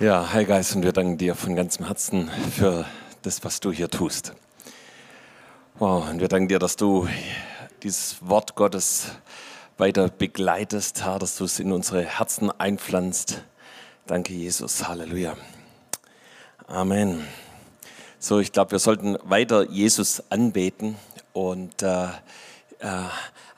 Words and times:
Ja, 0.00 0.32
Heil 0.32 0.44
Geist, 0.44 0.76
und 0.76 0.84
wir 0.84 0.92
danken 0.92 1.18
dir 1.18 1.34
von 1.34 1.56
ganzem 1.56 1.86
Herzen 1.86 2.30
für 2.56 2.86
das, 3.22 3.42
was 3.42 3.58
du 3.58 3.72
hier 3.72 3.90
tust. 3.90 4.32
Wow, 5.80 6.08
und 6.08 6.20
wir 6.20 6.28
danken 6.28 6.46
dir, 6.46 6.60
dass 6.60 6.76
du 6.76 7.08
dieses 7.82 8.18
Wort 8.20 8.54
Gottes 8.54 9.08
weiter 9.76 10.08
begleitest, 10.08 11.02
Herr, 11.02 11.18
dass 11.18 11.36
du 11.36 11.46
es 11.46 11.58
in 11.58 11.72
unsere 11.72 12.04
Herzen 12.04 12.52
einpflanzt. 12.60 13.42
Danke, 14.06 14.34
Jesus. 14.34 14.86
Halleluja. 14.86 15.36
Amen. 16.68 17.26
So, 18.20 18.38
ich 18.38 18.52
glaube, 18.52 18.70
wir 18.70 18.78
sollten 18.78 19.18
weiter 19.24 19.68
Jesus 19.68 20.22
anbeten. 20.30 20.94
Und 21.32 21.82
äh, 21.82 22.04
äh, 22.04 22.08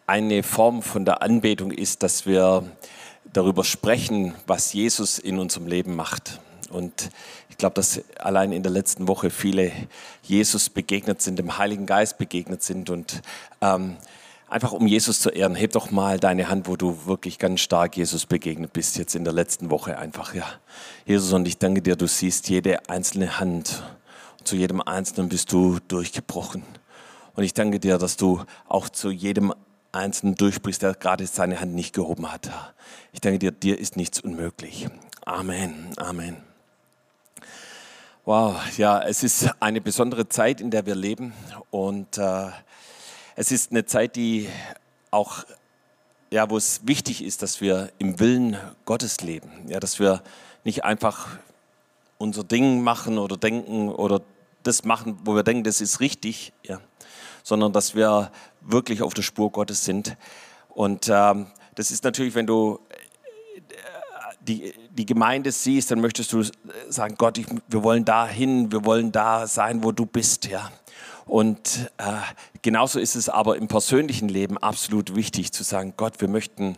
eine 0.07 0.43
Form 0.43 0.81
von 0.81 1.05
der 1.05 1.21
Anbetung 1.21 1.71
ist, 1.71 2.03
dass 2.03 2.25
wir 2.25 2.65
darüber 3.33 3.65
sprechen, 3.65 4.35
was 4.47 4.73
Jesus 4.73 5.19
in 5.19 5.39
unserem 5.39 5.67
Leben 5.67 5.95
macht. 5.97 6.41
Und 6.71 7.11
ich 7.49 7.57
glaube, 7.57 7.75
dass 7.75 8.01
allein 8.19 8.53
in 8.53 8.63
der 8.63 8.73
letzten 8.73 9.09
Woche 9.09 9.31
viele 9.31 9.73
Jesus 10.23 10.71
begegnet 10.71 11.21
sind, 11.21 11.39
dem 11.39 11.59
Heiligen 11.59 11.87
Geist 11.87 12.19
begegnet 12.19 12.63
sind. 12.63 12.91
Und 12.91 13.23
ähm, 13.61 13.97
einfach 14.49 14.73
um 14.73 14.87
Jesus 14.87 15.21
zu 15.21 15.31
ehren, 15.31 15.55
heb 15.55 15.73
doch 15.73 15.91
mal 15.91 16.19
deine 16.19 16.49
Hand, 16.49 16.69
wo 16.69 16.77
du 16.77 17.07
wirklich 17.07 17.39
ganz 17.39 17.61
stark 17.61 17.97
Jesus 17.97 18.27
begegnet 18.27 18.73
bist, 18.73 18.99
jetzt 18.99 19.15
in 19.15 19.25
der 19.25 19.33
letzten 19.33 19.71
Woche 19.71 19.99
einfach. 19.99 20.35
Ja, 20.35 20.47
Jesus, 21.07 21.33
und 21.33 21.47
ich 21.47 21.59
danke 21.59 21.83
dir, 21.83 21.97
du 21.97 22.07
siehst 22.07 22.49
jede 22.49 22.89
einzelne 22.89 23.41
Hand. 23.41 23.83
Und 24.39 24.49
zu 24.49 24.57
jedem 24.57 24.81
Einzelnen 24.81 25.29
bist 25.29 25.53
du 25.53 25.79
durchgebrochen. 25.89 26.63
Und 27.35 27.45
ich 27.45 27.55
danke 27.55 27.81
dir, 27.81 27.99
dass 27.99 28.17
du 28.17 28.45
auch 28.69 28.89
zu 28.89 29.11
jedem 29.11 29.55
Einzelnen 29.93 30.35
durchsprichst, 30.37 30.83
der 30.83 30.95
gerade 30.95 31.27
seine 31.27 31.61
Hand 31.61 31.75
nicht 31.75 31.95
gehoben 31.95 32.31
hat. 32.31 32.51
Ich 33.13 33.21
danke 33.21 33.39
dir, 33.39 33.51
dir 33.51 33.79
ist 33.79 33.97
nichts 33.97 34.21
unmöglich. 34.21 34.89
Amen, 35.25 35.93
Amen. 35.97 36.37
Wow, 38.25 38.57
ja, 38.77 39.03
es 39.03 39.23
ist 39.23 39.51
eine 39.61 39.81
besondere 39.81 40.29
Zeit, 40.29 40.61
in 40.61 40.71
der 40.71 40.87
wir 40.87 40.95
leben 40.95 41.33
und 41.71 42.19
äh, 42.19 42.51
es 43.35 43.51
ist 43.51 43.71
eine 43.71 43.87
Zeit, 43.87 44.15
die 44.15 44.49
auch, 45.11 45.45
ja, 46.31 46.49
wo 46.51 46.57
es 46.57 46.87
wichtig 46.87 47.25
ist, 47.25 47.43
dass 47.43 47.61
wir 47.61 47.91
im 47.99 48.21
Willen 48.21 48.57
Gottes 48.85 49.23
leben, 49.23 49.51
ja, 49.67 49.81
dass 49.81 49.99
wir 49.99 50.23
nicht 50.65 50.85
einfach 50.85 51.39
unser 52.19 52.45
Ding 52.45 52.83
machen 52.83 53.19
oder 53.19 53.37
denken 53.37 53.89
oder 53.89 54.21
das 54.63 54.85
machen, 54.85 55.19
wo 55.25 55.35
wir 55.35 55.43
denken, 55.43 55.65
das 55.65 55.81
ist 55.81 56.01
richtig, 56.01 56.53
ja, 56.63 56.81
sondern 57.43 57.73
dass 57.73 57.95
wir 57.95 58.31
wirklich 58.61 59.03
auf 59.03 59.15
der 59.15 59.23
Spur 59.23 59.51
Gottes 59.51 59.85
sind. 59.85 60.17
Und 60.69 61.09
ähm, 61.13 61.47
das 61.75 61.91
ist 61.91 62.05
natürlich, 62.05 62.35
wenn 62.35 62.47
du 62.47 62.81
äh, 62.89 62.95
die, 64.41 64.75
die 64.91 65.07
Gemeinde 65.07 65.53
siehst, 65.53 65.91
dann 65.91 66.01
möchtest 66.01 66.33
du 66.33 66.43
sagen, 66.89 67.15
Gott, 67.19 67.39
ich, 67.39 67.47
wir 67.69 67.83
wollen 67.83 68.05
da 68.05 68.27
hin, 68.27 68.73
wir 68.73 68.85
wollen 68.85 69.13
da 69.13 69.47
sein, 69.47 69.83
wo 69.83 69.93
du 69.93 70.07
bist. 70.07 70.47
Ja. 70.47 70.71
Und 71.27 71.91
äh, 71.99 72.05
genauso 72.63 72.99
ist 72.99 73.15
es 73.15 73.29
aber 73.29 73.57
im 73.57 73.69
persönlichen 73.69 74.29
Leben 74.29 74.59
absolut 74.59 75.15
wichtig 75.15 75.53
zu 75.53 75.63
sagen, 75.63 75.95
Gott, 75.97 76.21
wir 76.21 76.29
möchten 76.29 76.77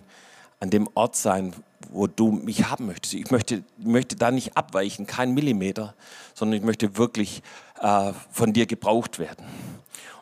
an 0.60 0.70
dem 0.70 0.88
Ort 0.94 1.16
sein, 1.16 1.54
wo 1.90 2.06
du 2.06 2.30
mich 2.30 2.64
haben 2.70 2.86
möchtest. 2.86 3.14
Ich 3.14 3.30
möchte, 3.30 3.64
möchte 3.78 4.16
da 4.16 4.30
nicht 4.30 4.56
abweichen, 4.56 5.06
kein 5.06 5.34
Millimeter, 5.34 5.94
sondern 6.34 6.58
ich 6.58 6.64
möchte 6.64 6.96
wirklich 6.96 7.42
äh, 7.80 8.12
von 8.30 8.52
dir 8.52 8.66
gebraucht 8.66 9.18
werden. 9.18 9.44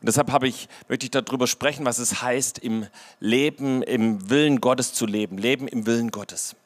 Und 0.00 0.08
deshalb 0.08 0.32
habe 0.32 0.48
ich, 0.48 0.68
möchte 0.88 1.06
ich 1.06 1.10
darüber 1.10 1.46
sprechen, 1.46 1.84
was 1.84 1.98
es 1.98 2.22
heißt, 2.22 2.58
im 2.58 2.86
Leben, 3.20 3.82
im 3.82 4.30
Willen 4.30 4.60
Gottes 4.60 4.94
zu 4.94 5.06
leben. 5.06 5.38
Leben 5.38 5.68
im 5.68 5.86
Willen 5.86 6.10
Gottes. 6.10 6.56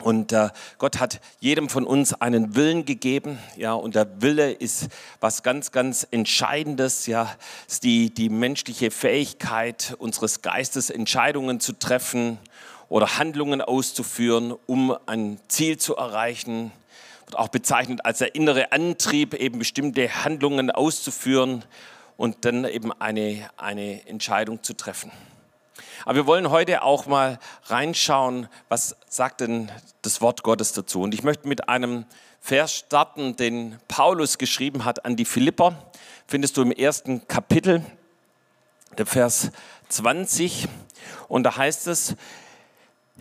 Und 0.00 0.32
äh, 0.32 0.50
Gott 0.78 1.00
hat 1.00 1.20
jedem 1.40 1.68
von 1.68 1.84
uns 1.84 2.14
einen 2.14 2.54
Willen 2.54 2.84
gegeben, 2.84 3.38
ja, 3.56 3.72
und 3.72 3.96
der 3.96 4.22
Wille 4.22 4.52
ist 4.52 4.88
was 5.18 5.42
ganz, 5.42 5.72
ganz 5.72 6.06
Entscheidendes, 6.12 7.06
ja, 7.06 7.34
ist 7.66 7.82
die, 7.82 8.14
die 8.14 8.28
menschliche 8.28 8.92
Fähigkeit 8.92 9.96
unseres 9.98 10.40
Geistes, 10.40 10.90
Entscheidungen 10.90 11.58
zu 11.58 11.72
treffen 11.72 12.38
oder 12.88 13.18
Handlungen 13.18 13.60
auszuführen, 13.60 14.54
um 14.66 14.96
ein 15.06 15.40
Ziel 15.48 15.78
zu 15.78 15.96
erreichen. 15.96 16.70
Wird 17.26 17.36
auch 17.36 17.48
bezeichnet 17.48 18.04
als 18.04 18.18
der 18.18 18.36
innere 18.36 18.70
Antrieb, 18.70 19.34
eben 19.34 19.58
bestimmte 19.58 20.24
Handlungen 20.24 20.70
auszuführen 20.70 21.64
und 22.18 22.44
dann 22.44 22.64
eben 22.66 22.92
eine, 23.00 23.48
eine 23.56 24.06
Entscheidung 24.06 24.62
zu 24.62 24.74
treffen. 24.74 25.10
Aber 26.04 26.16
wir 26.16 26.26
wollen 26.26 26.50
heute 26.50 26.82
auch 26.82 27.06
mal 27.06 27.38
reinschauen, 27.66 28.48
was 28.68 28.96
sagt 29.08 29.40
denn 29.40 29.70
das 30.02 30.20
Wort 30.20 30.42
Gottes 30.42 30.72
dazu. 30.72 31.00
Und 31.00 31.14
ich 31.14 31.22
möchte 31.22 31.48
mit 31.48 31.68
einem 31.68 32.04
Vers 32.40 32.74
starten, 32.74 33.36
den 33.36 33.78
Paulus 33.86 34.36
geschrieben 34.36 34.84
hat 34.84 35.04
an 35.04 35.16
die 35.16 35.24
Philipper. 35.24 35.90
Findest 36.26 36.56
du 36.56 36.62
im 36.62 36.72
ersten 36.72 37.26
Kapitel, 37.28 37.84
der 38.96 39.06
Vers 39.06 39.50
20. 39.88 40.66
Und 41.28 41.44
da 41.44 41.56
heißt 41.56 41.86
es, 41.86 42.16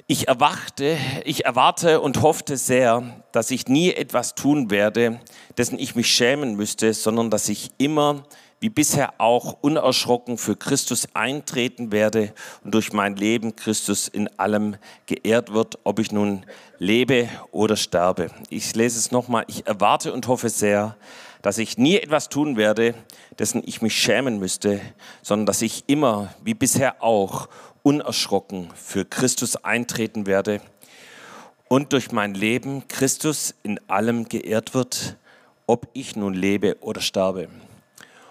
ich 0.07 0.27
erwachte, 0.27 0.97
ich 1.23 1.45
erwarte 1.45 2.01
und 2.01 2.21
hoffte 2.23 2.57
sehr, 2.57 3.23
dass 3.31 3.51
ich 3.51 3.67
nie 3.67 3.91
etwas 3.91 4.33
tun 4.33 4.71
werde, 4.71 5.19
dessen 5.57 5.77
ich 5.77 5.95
mich 5.95 6.07
schämen 6.07 6.55
müsste, 6.55 6.93
sondern 6.93 7.29
dass 7.29 7.49
ich 7.49 7.71
immer 7.77 8.23
wie 8.59 8.69
bisher 8.69 9.19
auch 9.19 9.57
unerschrocken 9.61 10.37
für 10.37 10.55
Christus 10.55 11.07
eintreten 11.13 11.91
werde 11.91 12.33
und 12.63 12.73
durch 12.73 12.91
mein 12.91 13.15
Leben 13.15 13.55
Christus 13.55 14.07
in 14.07 14.27
allem 14.39 14.77
geehrt 15.05 15.53
wird, 15.53 15.77
ob 15.83 15.99
ich 15.99 16.11
nun 16.11 16.45
lebe 16.79 17.29
oder 17.51 17.75
sterbe. 17.75 18.31
Ich 18.49 18.75
lese 18.75 18.97
es 18.97 19.11
nochmal. 19.11 19.45
Ich 19.47 19.67
erwarte 19.67 20.11
und 20.11 20.27
hoffe 20.27 20.49
sehr, 20.49 20.95
dass 21.43 21.59
ich 21.59 21.77
nie 21.77 21.97
etwas 21.97 22.29
tun 22.29 22.57
werde, 22.57 22.95
dessen 23.37 23.61
ich 23.65 23.81
mich 23.81 23.95
schämen 23.95 24.39
müsste, 24.39 24.81
sondern 25.21 25.45
dass 25.45 25.61
ich 25.61 25.83
immer, 25.87 26.33
wie 26.43 26.55
bisher 26.55 27.03
auch, 27.03 27.47
unerschrocken 27.83 28.69
für 28.75 29.05
Christus 29.05 29.55
eintreten 29.63 30.25
werde 30.25 30.61
und 31.69 31.93
durch 31.93 32.11
mein 32.11 32.33
Leben 32.33 32.87
Christus 32.87 33.53
in 33.63 33.79
allem 33.87 34.27
geehrt 34.27 34.73
wird, 34.73 35.15
ob 35.67 35.87
ich 35.93 36.15
nun 36.15 36.33
lebe 36.33 36.77
oder 36.81 37.01
sterbe. 37.01 37.49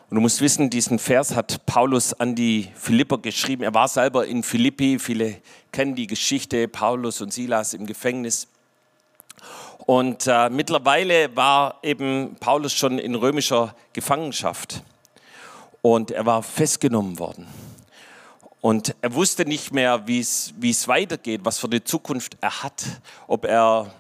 Und 0.09 0.15
du 0.15 0.21
musst 0.21 0.41
wissen, 0.41 0.71
diesen 0.71 1.01
Vers 1.01 1.35
hat 1.35 1.67
Paulus 1.67 2.13
an 2.13 2.37
die 2.37 2.71
Philipper 2.77 3.19
geschrieben. 3.19 3.65
Er 3.65 3.75
war 3.75 3.89
selber 3.89 4.25
in 4.25 4.45
Philippi. 4.45 5.01
Viele 5.01 5.39
kennen 5.73 5.97
die 5.97 6.07
Geschichte, 6.07 6.69
Paulus 6.69 7.21
und 7.21 7.33
Silas 7.33 7.75
im 7.75 7.87
Gefängnis. 7.87 8.47
Und 9.85 10.29
äh, 10.29 10.49
mittlerweile 10.49 11.35
war 11.35 11.81
eben 11.83 12.37
Paulus 12.39 12.73
schon 12.73 13.01
in 13.01 13.17
römischer 13.17 13.75
Gefangenschaft. 13.93 14.83
Und 15.83 16.13
er 16.13 16.25
war 16.25 16.45
festgenommen 16.45 17.19
worden. 17.19 17.49
Und 18.61 18.95
er 19.01 19.13
wusste 19.13 19.45
nicht 19.45 19.73
mehr, 19.73 20.07
wie 20.07 20.21
es 20.21 20.89
weitergeht, 20.89 21.41
was 21.43 21.59
für 21.59 21.67
eine 21.67 21.83
Zukunft 21.83 22.37
er 22.41 22.63
hat, 22.63 22.85
ob 23.27 23.45
er 23.45 23.93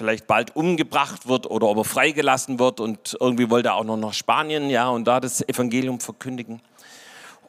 vielleicht 0.00 0.26
bald 0.26 0.56
umgebracht 0.56 1.28
wird 1.28 1.46
oder 1.50 1.68
ob 1.68 1.76
er 1.76 1.84
freigelassen 1.84 2.58
wird 2.58 2.80
und 2.80 3.18
irgendwie 3.20 3.50
wollte 3.50 3.68
er 3.68 3.74
auch 3.74 3.84
noch 3.84 3.98
nach 3.98 4.14
Spanien, 4.14 4.70
ja, 4.70 4.88
und 4.88 5.04
da 5.04 5.20
das 5.20 5.46
Evangelium 5.46 6.00
verkündigen. 6.00 6.62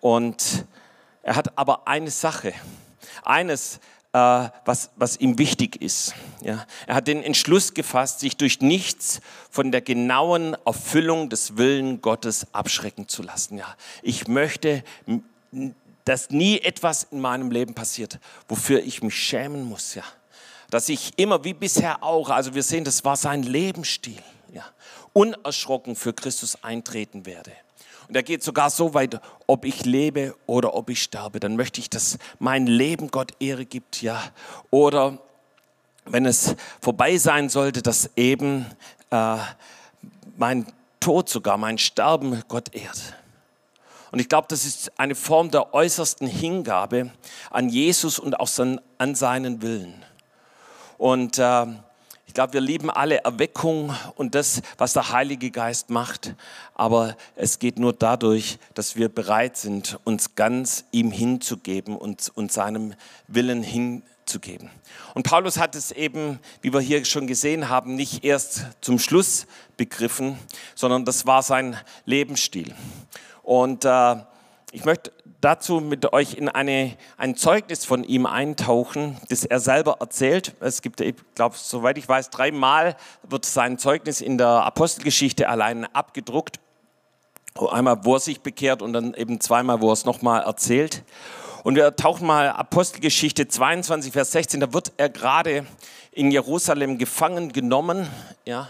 Und 0.02 0.66
er 1.24 1.38
hat 1.38 1.58
aber 1.58 1.88
eine 1.88 2.12
Sache, 2.12 2.52
eines, 3.24 3.78
äh, 4.12 4.50
was, 4.66 4.90
was 4.98 5.16
ihm 5.16 5.38
wichtig 5.38 5.82
ist. 5.82 6.14
Ja. 6.42 6.66
Er 6.88 6.96
hat 6.96 7.08
den 7.08 7.24
Entschluss 7.24 7.74
gefasst, 7.74 8.20
sich 8.20 8.36
durch 8.36 8.60
nichts 8.60 9.22
von 9.50 9.72
der 9.72 9.80
genauen 9.80 10.58
Erfüllung 10.66 11.30
des 11.30 11.56
Willen 11.56 12.02
Gottes 12.02 12.48
abschrecken 12.54 13.08
zu 13.08 13.24
lassen. 13.24 13.60
Ja. 13.60 13.78
Ich 14.02 14.28
möchte, 14.28 14.84
dass 16.04 16.32
nie 16.32 16.60
etwas 16.60 17.08
in 17.12 17.22
meinem 17.22 17.50
Leben 17.50 17.76
passiert, 17.76 18.20
wofür 18.50 18.84
ich 18.84 19.02
mich 19.02 19.16
schämen 19.16 19.64
muss. 19.64 19.96
Ja 19.96 20.04
dass 20.72 20.90
ich 20.90 21.12
immer 21.18 21.44
wie 21.44 21.54
bisher 21.54 22.02
auch, 22.02 22.30
also 22.30 22.56
wir 22.56 22.64
sehen, 22.64 22.84
das 22.84 23.06
war 23.06 23.18
sein 23.18 23.44
Lebensstil, 23.44 24.24
ja, 24.52 24.64
unerschrocken 25.14 25.96
für 25.96 26.14
Christus 26.14 26.64
eintreten 26.64 27.28
werde. 27.28 27.52
Und 28.08 28.16
er 28.16 28.24
geht 28.24 28.42
sogar 28.42 28.70
so 28.70 28.94
weit, 28.94 29.22
ob 29.48 29.66
ich 29.66 29.86
lebe 29.86 30.36
oder 30.48 30.74
ob 30.74 30.90
ich 30.90 31.04
sterbe, 31.04 31.40
dann 31.40 31.56
möchte 31.56 31.80
ich, 31.80 31.90
dass 31.90 32.18
mein 32.40 32.68
Leben 32.68 33.12
Gott 33.12 33.34
Ehre 33.40 33.66
gibt, 33.66 34.02
ja. 34.02 34.22
Oder 34.70 35.20
wenn 36.06 36.26
es 36.26 36.56
vorbei 36.82 37.18
sein 37.18 37.50
sollte, 37.50 37.82
dass 37.82 38.10
eben 38.16 38.66
äh, 39.12 39.38
mein 40.38 40.66
Tod 41.02 41.30
sogar, 41.30 41.58
mein 41.58 41.78
Sterben 41.78 42.44
Gott 42.48 42.74
ehrt. 42.74 43.16
Und 44.12 44.20
ich 44.20 44.30
glaube, 44.30 44.48
das 44.50 44.66
ist 44.66 44.98
eine 45.00 45.16
Form 45.16 45.52
der 45.52 45.74
äußersten 45.74 46.28
Hingabe 46.28 47.12
an 47.50 47.70
Jesus 47.70 48.20
und 48.20 48.40
auch 48.40 48.50
an 48.98 49.16
seinen 49.16 49.62
Willen. 49.62 50.06
Und 51.02 51.40
äh, 51.40 51.66
Ich 52.28 52.34
glaube, 52.36 52.54
wir 52.54 52.62
lieben 52.62 52.92
alle 52.92 53.24
Erweckung 53.24 53.94
und 54.16 54.36
das, 54.36 54.62
was 54.78 54.94
der 54.94 55.12
Heilige 55.12 55.50
Geist 55.50 55.90
macht. 55.90 56.36
Aber 56.76 57.18
es 57.36 57.58
geht 57.58 57.80
nur 57.80 57.92
dadurch, 57.92 58.60
dass 58.76 58.96
wir 58.96 59.10
bereit 59.10 59.58
sind, 59.58 60.00
uns 60.06 60.36
ganz 60.36 60.86
ihm 60.92 61.10
hinzugeben 61.12 61.98
und, 61.98 62.32
und 62.36 62.52
seinem 62.52 62.94
Willen 63.28 63.64
hinzugeben. 63.64 64.70
Und 65.16 65.24
Paulus 65.24 65.58
hat 65.58 65.76
es 65.76 65.92
eben, 65.92 66.40
wie 66.62 66.72
wir 66.72 66.80
hier 66.80 67.04
schon 67.04 67.26
gesehen 67.26 67.68
haben, 67.68 67.96
nicht 67.96 68.24
erst 68.24 68.68
zum 68.80 69.00
Schluss 69.00 69.48
begriffen, 69.76 70.38
sondern 70.76 71.04
das 71.04 71.26
war 71.26 71.42
sein 71.42 71.76
Lebensstil. 72.06 72.76
Und 73.44 73.86
äh, 73.86 74.16
ich 74.72 74.86
möchte 74.86 75.12
dazu 75.42 75.82
mit 75.82 76.14
euch 76.14 76.36
in 76.36 76.48
eine, 76.48 76.96
ein 77.18 77.36
Zeugnis 77.36 77.84
von 77.84 78.04
ihm 78.06 78.26
eintauchen, 78.26 79.18
das 79.30 79.44
er 79.44 79.60
selber 79.60 79.98
erzählt. 80.00 80.56
Es 80.62 80.82
gibt, 80.82 81.02
ich 81.02 81.16
glaube, 81.36 81.56
soweit 81.58 81.98
ich 81.98 82.08
weiß, 82.08 82.30
dreimal 82.30 82.96
wird 83.24 83.46
sein 83.46 83.78
Zeugnis 83.78 84.22
in 84.22 84.38
der 84.38 84.48
Apostelgeschichte 84.48 85.50
allein 85.50 85.86
abgedruckt. 85.94 86.60
Einmal, 87.70 88.06
wo 88.06 88.16
er 88.16 88.22
sich 88.22 88.40
bekehrt 88.40 88.82
und 88.82 88.94
dann 88.94 89.14
eben 89.14 89.42
zweimal, 89.42 89.82
wo 89.82 89.90
er 89.90 89.94
es 89.94 90.06
nochmal 90.06 90.44
erzählt. 90.44 91.04
Und 91.64 91.76
wir 91.76 91.96
tauchen 91.98 92.26
mal 92.26 92.50
Apostelgeschichte 92.50 93.48
22, 93.50 94.14
Vers 94.14 94.32
16. 94.32 94.62
Da 94.62 94.74
wird 94.74 94.94
er 94.96 95.10
gerade 95.10 95.66
in 96.14 96.32
Jerusalem 96.32 96.98
gefangen 96.98 97.52
genommen, 97.52 98.08
ja, 98.46 98.70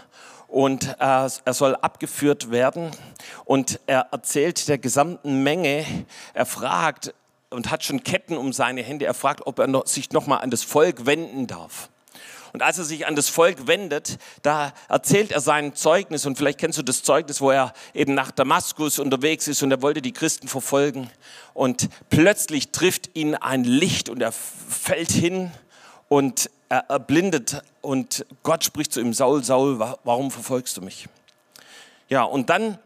und 0.52 0.84
äh, 0.84 0.96
er 0.98 1.54
soll 1.54 1.74
abgeführt 1.76 2.50
werden. 2.50 2.90
Und 3.46 3.80
er 3.86 4.08
erzählt 4.12 4.68
der 4.68 4.76
gesamten 4.76 5.42
Menge, 5.42 5.86
er 6.34 6.44
fragt 6.44 7.14
und 7.48 7.70
hat 7.70 7.84
schon 7.84 8.04
Ketten 8.04 8.36
um 8.36 8.52
seine 8.52 8.82
Hände, 8.82 9.06
er 9.06 9.14
fragt, 9.14 9.46
ob 9.46 9.58
er 9.58 9.66
noch, 9.66 9.86
sich 9.86 10.12
nochmal 10.12 10.42
an 10.42 10.50
das 10.50 10.62
Volk 10.62 11.06
wenden 11.06 11.46
darf. 11.46 11.88
Und 12.52 12.62
als 12.62 12.76
er 12.76 12.84
sich 12.84 13.06
an 13.06 13.16
das 13.16 13.30
Volk 13.30 13.66
wendet, 13.66 14.18
da 14.42 14.74
erzählt 14.90 15.32
er 15.32 15.40
sein 15.40 15.74
Zeugnis. 15.74 16.26
Und 16.26 16.36
vielleicht 16.36 16.58
kennst 16.58 16.76
du 16.76 16.82
das 16.82 17.02
Zeugnis, 17.02 17.40
wo 17.40 17.50
er 17.50 17.72
eben 17.94 18.12
nach 18.12 18.30
Damaskus 18.30 18.98
unterwegs 18.98 19.48
ist. 19.48 19.62
Und 19.62 19.70
er 19.70 19.80
wollte 19.80 20.02
die 20.02 20.12
Christen 20.12 20.48
verfolgen. 20.48 21.10
Und 21.54 21.88
plötzlich 22.10 22.70
trifft 22.70 23.08
ihn 23.14 23.36
ein 23.36 23.64
Licht 23.64 24.10
und 24.10 24.20
er 24.20 24.32
fällt 24.32 25.12
hin. 25.12 25.50
Und 26.08 26.50
er 26.72 26.88
erblindet 26.88 27.62
und 27.82 28.24
Gott 28.42 28.64
spricht 28.64 28.94
zu 28.94 29.00
ihm, 29.00 29.12
Saul, 29.12 29.44
Saul, 29.44 29.78
warum 29.78 30.30
verfolgst 30.30 30.78
du 30.78 30.80
mich? 30.80 31.06
Ja, 32.08 32.22
und 32.22 32.48
dann 32.48 32.78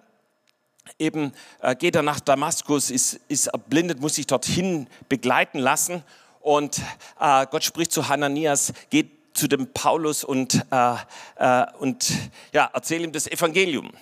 eben 0.99 1.33
äh, 1.61 1.77
geht 1.77 1.95
er 1.95 2.03
nach 2.03 2.19
Damaskus, 2.19 2.91
ist, 2.91 3.21
ist 3.29 3.47
erblindet, 3.47 4.01
muss 4.01 4.17
sich 4.17 4.27
dorthin 4.27 4.89
begleiten 5.09 5.61
lassen 5.61 6.03
und 6.41 6.81
äh, 7.21 7.47
Gott 7.49 7.63
spricht 7.63 7.93
zu 7.93 8.09
Hananias, 8.09 8.73
geht 8.91 9.13
zu 9.35 9.47
dem 9.47 9.73
Paulus 9.73 10.25
und, 10.25 10.67
äh, 10.73 10.97
äh, 11.37 11.67
und 11.79 12.13
ja, 12.53 12.69
erzähl 12.73 13.05
ihm 13.05 13.13
das 13.13 13.29
Evangelium. 13.29 13.93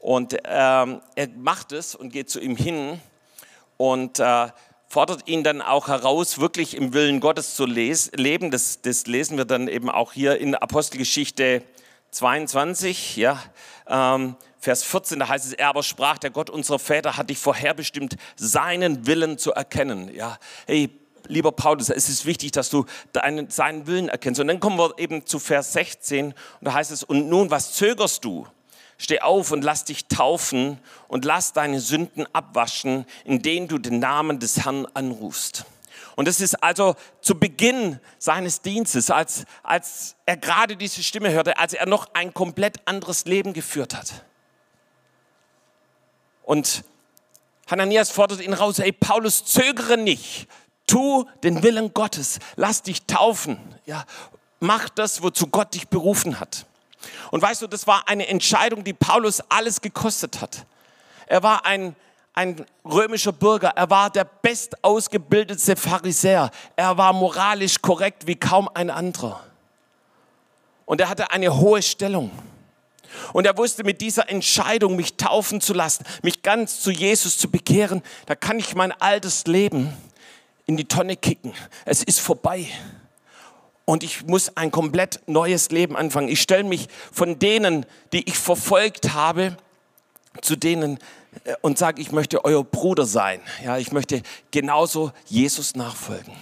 Und 0.00 0.34
ähm, 0.44 1.00
er 1.14 1.28
macht 1.38 1.72
es 1.72 1.94
und 1.94 2.12
geht 2.12 2.28
zu 2.28 2.40
ihm 2.40 2.56
hin 2.56 3.00
und 3.78 4.18
äh, 4.18 4.48
fordert 4.94 5.26
ihn 5.26 5.42
dann 5.42 5.60
auch 5.60 5.88
heraus, 5.88 6.38
wirklich 6.38 6.76
im 6.76 6.92
Willen 6.92 7.18
Gottes 7.18 7.56
zu 7.56 7.66
leben. 7.66 8.52
Das, 8.52 8.80
das 8.80 9.08
lesen 9.08 9.36
wir 9.36 9.44
dann 9.44 9.66
eben 9.66 9.90
auch 9.90 10.12
hier 10.12 10.38
in 10.38 10.54
Apostelgeschichte 10.54 11.64
22, 12.12 13.16
ja, 13.16 13.42
ähm, 13.88 14.36
Vers 14.60 14.84
14, 14.84 15.18
da 15.18 15.26
heißt 15.28 15.46
es, 15.46 15.52
er 15.52 15.70
aber 15.70 15.82
sprach, 15.82 16.18
der 16.18 16.30
Gott 16.30 16.48
unserer 16.48 16.78
Väter 16.78 17.16
hat 17.16 17.28
dich 17.28 17.38
vorherbestimmt, 17.38 18.14
seinen 18.36 19.04
Willen 19.08 19.36
zu 19.36 19.50
erkennen. 19.50 20.14
Ja, 20.14 20.38
hey, 20.68 20.90
lieber 21.26 21.50
Paulus, 21.50 21.90
es 21.90 22.08
ist 22.08 22.24
wichtig, 22.24 22.52
dass 22.52 22.70
du 22.70 22.84
deinen, 23.12 23.50
seinen 23.50 23.88
Willen 23.88 24.08
erkennst. 24.08 24.40
Und 24.40 24.46
dann 24.46 24.60
kommen 24.60 24.78
wir 24.78 24.96
eben 24.98 25.26
zu 25.26 25.40
Vers 25.40 25.72
16 25.72 26.26
und 26.26 26.34
da 26.60 26.72
heißt 26.72 26.92
es, 26.92 27.02
und 27.02 27.28
nun, 27.28 27.50
was 27.50 27.72
zögerst 27.72 28.24
du? 28.24 28.46
Steh 29.04 29.20
auf 29.20 29.52
und 29.52 29.62
lass 29.62 29.84
dich 29.84 30.06
taufen 30.06 30.78
und 31.08 31.26
lass 31.26 31.52
deine 31.52 31.78
Sünden 31.80 32.26
abwaschen, 32.32 33.04
indem 33.24 33.68
du 33.68 33.76
den 33.76 33.98
Namen 33.98 34.40
des 34.40 34.64
Herrn 34.64 34.86
anrufst. 34.94 35.66
Und 36.16 36.26
das 36.26 36.40
ist 36.40 36.62
also 36.62 36.96
zu 37.20 37.38
Beginn 37.38 38.00
seines 38.18 38.62
Dienstes, 38.62 39.10
als, 39.10 39.44
als 39.62 40.16
er 40.24 40.38
gerade 40.38 40.76
diese 40.78 41.02
Stimme 41.02 41.30
hörte, 41.30 41.58
als 41.58 41.74
er 41.74 41.84
noch 41.84 42.14
ein 42.14 42.32
komplett 42.32 42.78
anderes 42.86 43.26
Leben 43.26 43.52
geführt 43.52 43.94
hat. 43.94 44.24
Und 46.42 46.82
Hananias 47.70 48.10
fordert 48.10 48.40
ihn 48.40 48.54
raus, 48.54 48.78
hey 48.78 48.92
Paulus, 48.92 49.44
zögere 49.44 49.98
nicht, 49.98 50.48
tu 50.86 51.26
den 51.42 51.62
Willen 51.62 51.92
Gottes, 51.92 52.38
lass 52.56 52.80
dich 52.80 53.04
taufen, 53.04 53.58
ja, 53.84 54.06
mach 54.60 54.88
das, 54.88 55.22
wozu 55.22 55.48
Gott 55.48 55.74
dich 55.74 55.88
berufen 55.88 56.40
hat. 56.40 56.64
Und 57.30 57.42
weißt 57.42 57.62
du, 57.62 57.66
das 57.66 57.86
war 57.86 58.08
eine 58.08 58.28
Entscheidung, 58.28 58.84
die 58.84 58.92
Paulus 58.92 59.42
alles 59.48 59.80
gekostet 59.80 60.40
hat. 60.40 60.66
Er 61.26 61.42
war 61.42 61.64
ein, 61.64 61.96
ein 62.34 62.64
römischer 62.84 63.32
Bürger, 63.32 63.70
er 63.70 63.90
war 63.90 64.10
der 64.10 64.24
bestausgebildete 64.24 65.76
Pharisäer, 65.76 66.50
er 66.76 66.96
war 66.98 67.12
moralisch 67.12 67.80
korrekt 67.80 68.26
wie 68.26 68.36
kaum 68.36 68.68
ein 68.74 68.90
anderer. 68.90 69.40
Und 70.86 71.00
er 71.00 71.08
hatte 71.08 71.30
eine 71.30 71.56
hohe 71.56 71.82
Stellung. 71.82 72.30
Und 73.32 73.46
er 73.46 73.56
wusste 73.56 73.84
mit 73.84 74.00
dieser 74.00 74.28
Entscheidung, 74.28 74.96
mich 74.96 75.16
taufen 75.16 75.60
zu 75.60 75.72
lassen, 75.72 76.04
mich 76.22 76.42
ganz 76.42 76.80
zu 76.80 76.90
Jesus 76.90 77.38
zu 77.38 77.50
bekehren, 77.50 78.02
da 78.26 78.34
kann 78.34 78.58
ich 78.58 78.74
mein 78.74 78.92
altes 79.00 79.46
Leben 79.46 79.96
in 80.66 80.76
die 80.76 80.86
Tonne 80.86 81.16
kicken. 81.16 81.54
Es 81.84 82.02
ist 82.02 82.20
vorbei 82.20 82.68
und 83.84 84.02
ich 84.02 84.24
muss 84.24 84.56
ein 84.56 84.70
komplett 84.70 85.20
neues 85.26 85.70
Leben 85.70 85.96
anfangen. 85.96 86.28
Ich 86.28 86.40
stelle 86.40 86.64
mich 86.64 86.88
von 87.12 87.38
denen, 87.38 87.84
die 88.12 88.28
ich 88.28 88.38
verfolgt 88.38 89.12
habe, 89.12 89.56
zu 90.40 90.56
denen 90.56 90.98
äh, 91.44 91.54
und 91.60 91.78
sage, 91.78 92.00
ich 92.00 92.12
möchte 92.12 92.44
euer 92.44 92.64
Bruder 92.64 93.06
sein. 93.06 93.40
Ja, 93.62 93.78
ich 93.78 93.92
möchte 93.92 94.22
genauso 94.50 95.12
Jesus 95.26 95.74
nachfolgen. 95.76 96.32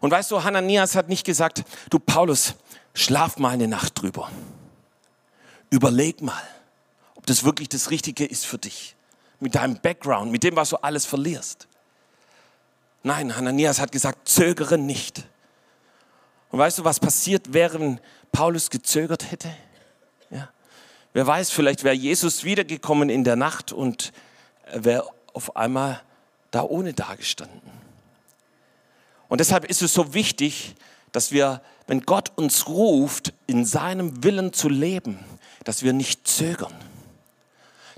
Und 0.00 0.10
weißt 0.10 0.30
du, 0.30 0.42
Hananias 0.42 0.96
hat 0.96 1.08
nicht 1.08 1.24
gesagt, 1.24 1.64
du 1.90 1.98
Paulus, 1.98 2.54
schlaf 2.94 3.38
mal 3.38 3.50
eine 3.50 3.68
Nacht 3.68 4.00
drüber. 4.00 4.30
Überleg 5.70 6.22
mal, 6.22 6.42
ob 7.14 7.26
das 7.26 7.44
wirklich 7.44 7.68
das 7.68 7.90
Richtige 7.90 8.24
ist 8.24 8.44
für 8.46 8.58
dich. 8.58 8.96
Mit 9.38 9.54
deinem 9.54 9.78
Background, 9.80 10.32
mit 10.32 10.42
dem, 10.42 10.56
was 10.56 10.70
du 10.70 10.76
alles 10.76 11.04
verlierst. 11.04 11.68
Nein, 13.02 13.36
Hananias 13.36 13.80
hat 13.80 13.92
gesagt, 13.92 14.28
zögere 14.28 14.78
nicht. 14.78 15.24
Und 16.52 16.58
weißt 16.58 16.78
du, 16.78 16.84
was 16.84 17.00
passiert 17.00 17.52
wäre, 17.54 17.80
wenn 17.80 18.00
Paulus 18.30 18.70
gezögert 18.70 19.30
hätte? 19.32 19.48
Ja. 20.30 20.50
Wer 21.14 21.26
weiß, 21.26 21.50
vielleicht 21.50 21.82
wäre 21.82 21.94
Jesus 21.94 22.44
wiedergekommen 22.44 23.08
in 23.08 23.24
der 23.24 23.36
Nacht 23.36 23.72
und 23.72 24.12
wäre 24.72 25.08
auf 25.32 25.56
einmal 25.56 26.02
da 26.50 26.62
ohne 26.62 26.92
dagestanden. 26.92 27.60
Und 29.28 29.40
deshalb 29.40 29.64
ist 29.64 29.80
es 29.80 29.94
so 29.94 30.12
wichtig, 30.12 30.74
dass 31.10 31.32
wir, 31.32 31.62
wenn 31.86 32.02
Gott 32.02 32.32
uns 32.36 32.68
ruft, 32.68 33.32
in 33.46 33.64
seinem 33.64 34.22
Willen 34.22 34.52
zu 34.52 34.68
leben, 34.68 35.18
dass 35.64 35.82
wir 35.82 35.94
nicht 35.94 36.28
zögern 36.28 36.74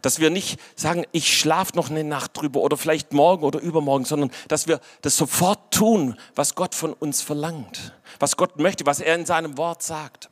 dass 0.05 0.19
wir 0.19 0.29
nicht 0.29 0.61
sagen, 0.77 1.05
ich 1.13 1.39
schlafe 1.39 1.75
noch 1.77 1.89
eine 1.89 2.05
Nacht 2.05 2.37
drüber 2.37 2.61
oder 2.61 2.77
vielleicht 2.77 3.15
morgen 3.15 3.43
oder 3.43 3.59
übermorgen, 3.61 4.05
sondern 4.05 4.31
dass 4.49 4.67
wir 4.67 4.81
das 5.01 5.17
sofort 5.17 5.73
tun, 5.73 6.19
was 6.35 6.55
Gott 6.55 6.75
von 6.75 6.93
uns 6.93 7.23
verlangt, 7.23 7.95
was 8.19 8.37
Gott 8.37 8.59
möchte, 8.59 8.85
was 8.85 9.01
er 9.01 9.15
in 9.15 9.25
seinem 9.25 9.57
Wort 9.57 9.83
sagt. 9.83 10.29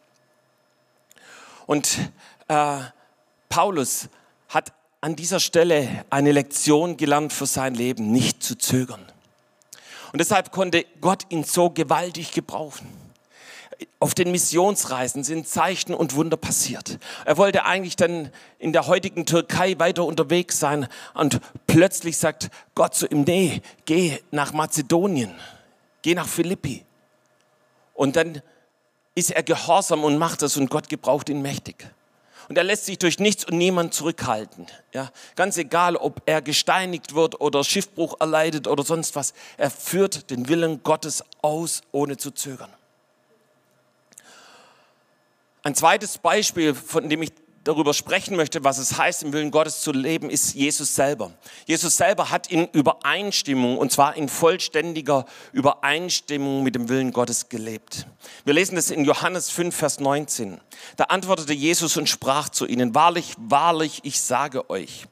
Und 1.64 1.99
äh, 2.49 2.81
Paulus 3.49 4.09
hat 4.50 4.75
an 5.00 5.17
dieser 5.17 5.41
Stelle 5.41 6.05
eine 6.11 6.33
Lektion 6.33 6.99
gelernt 6.99 7.33
für 7.33 7.47
sein 7.47 7.75
Leben, 7.75 8.12
nicht 8.12 8.43
zu 8.43 8.59
zögern. 8.59 9.07
Und 10.12 10.19
deshalb 10.19 10.52
konnte 10.52 10.85
Gott 11.00 11.25
ihn 11.31 11.45
so 11.45 11.71
gewaltig 11.71 12.33
gebrauchen 12.33 13.01
auf 13.99 14.14
den 14.14 14.31
Missionsreisen 14.31 15.25
sind 15.25 15.49
Zeichen 15.49 15.95
und 15.95 16.14
Wunder 16.14 16.37
passiert. 16.37 16.99
Er 17.25 17.37
wollte 17.37 17.64
eigentlich 17.64 17.97
dann 17.97 18.31
in 18.59 18.73
der 18.73 18.87
heutigen 18.87 19.26
Türkei 19.26 19.79
weiter 19.79 20.05
unterwegs 20.05 20.59
sein 20.59 20.88
und 21.14 21.41
plötzlich 21.67 22.19
sagt 22.19 22.50
Gott 22.75 22.95
zu 22.95 23.07
ihm, 23.07 23.23
nee, 23.23 23.62
geh 23.85 24.19
nach 24.31 24.52
Mazedonien, 24.52 25.33
geh 26.02 26.14
nach 26.14 26.29
Philippi. 26.29 26.85
Und 27.95 28.17
dann 28.17 28.43
ist 29.14 29.31
er 29.31 29.43
gehorsam 29.43 30.05
und 30.05 30.19
macht 30.19 30.43
das 30.43 30.57
und 30.57 30.71
Gott 30.71 30.88
gebraucht 30.88 31.29
ihn 31.29 31.43
mächtig. 31.43 31.87
Und 32.49 32.59
er 32.59 32.64
lässt 32.64 32.87
sich 32.87 32.99
durch 32.99 33.19
nichts 33.19 33.45
und 33.45 33.57
niemand 33.57 33.95
zurückhalten. 33.95 34.67
Ja, 34.93 35.11
ganz 35.37 35.57
egal, 35.57 35.97
ob 35.97 36.23
er 36.26 36.43
gesteinigt 36.43 37.14
wird 37.14 37.41
oder 37.41 37.62
Schiffbruch 37.62 38.17
erleidet 38.21 38.67
oder 38.67 38.83
sonst 38.83 39.14
was. 39.14 39.33
Er 39.57 39.71
führt 39.71 40.31
den 40.31 40.49
Willen 40.49 40.83
Gottes 40.83 41.25
aus, 41.41 41.83
ohne 41.93 42.17
zu 42.17 42.33
zögern. 42.33 42.71
Ein 45.64 45.75
zweites 45.76 46.19
Beispiel, 46.19 46.75
von 46.75 47.09
dem 47.09 47.23
ich 47.23 47.31
darüber 47.62 47.95
sprechen 47.95 48.37
möchte, 48.37 48.64
was 48.64 48.78
es 48.78 48.99
heißt, 48.99 49.23
im 49.23 49.33
Willen 49.33 49.52
Gottes 49.52 49.81
zu 49.81 49.92
leben, 49.92 50.28
ist 50.28 50.54
Jesus 50.54 50.97
selber. 50.97 51.31
Jesus 51.66 51.97
selber 51.97 52.31
hat 52.31 52.50
in 52.50 52.66
Übereinstimmung, 52.73 53.78
und 53.78 53.92
zwar 53.92 54.16
in 54.16 54.28
vollständiger 54.28 55.25
Übereinstimmung 55.52 56.64
mit 56.64 56.75
dem 56.75 56.88
Willen 56.88 57.12
Gottes 57.12 57.49
gelebt. 57.49 58.09
Wir 58.45 58.54
lesen 58.54 58.75
das 58.75 58.90
in 58.90 59.04
Johannes 59.04 59.50
5, 59.50 59.75
Vers 59.75 60.00
19. 60.00 60.61
Da 60.97 61.04
antwortete 61.04 61.52
Jesus 61.52 61.97
und 61.97 62.09
sprach 62.09 62.49
zu 62.49 62.66
ihnen, 62.66 62.97
wahrlich, 62.97 63.35
wahrlich, 63.37 64.00
ich 64.02 64.21
sage 64.21 64.69
euch, 64.69 65.07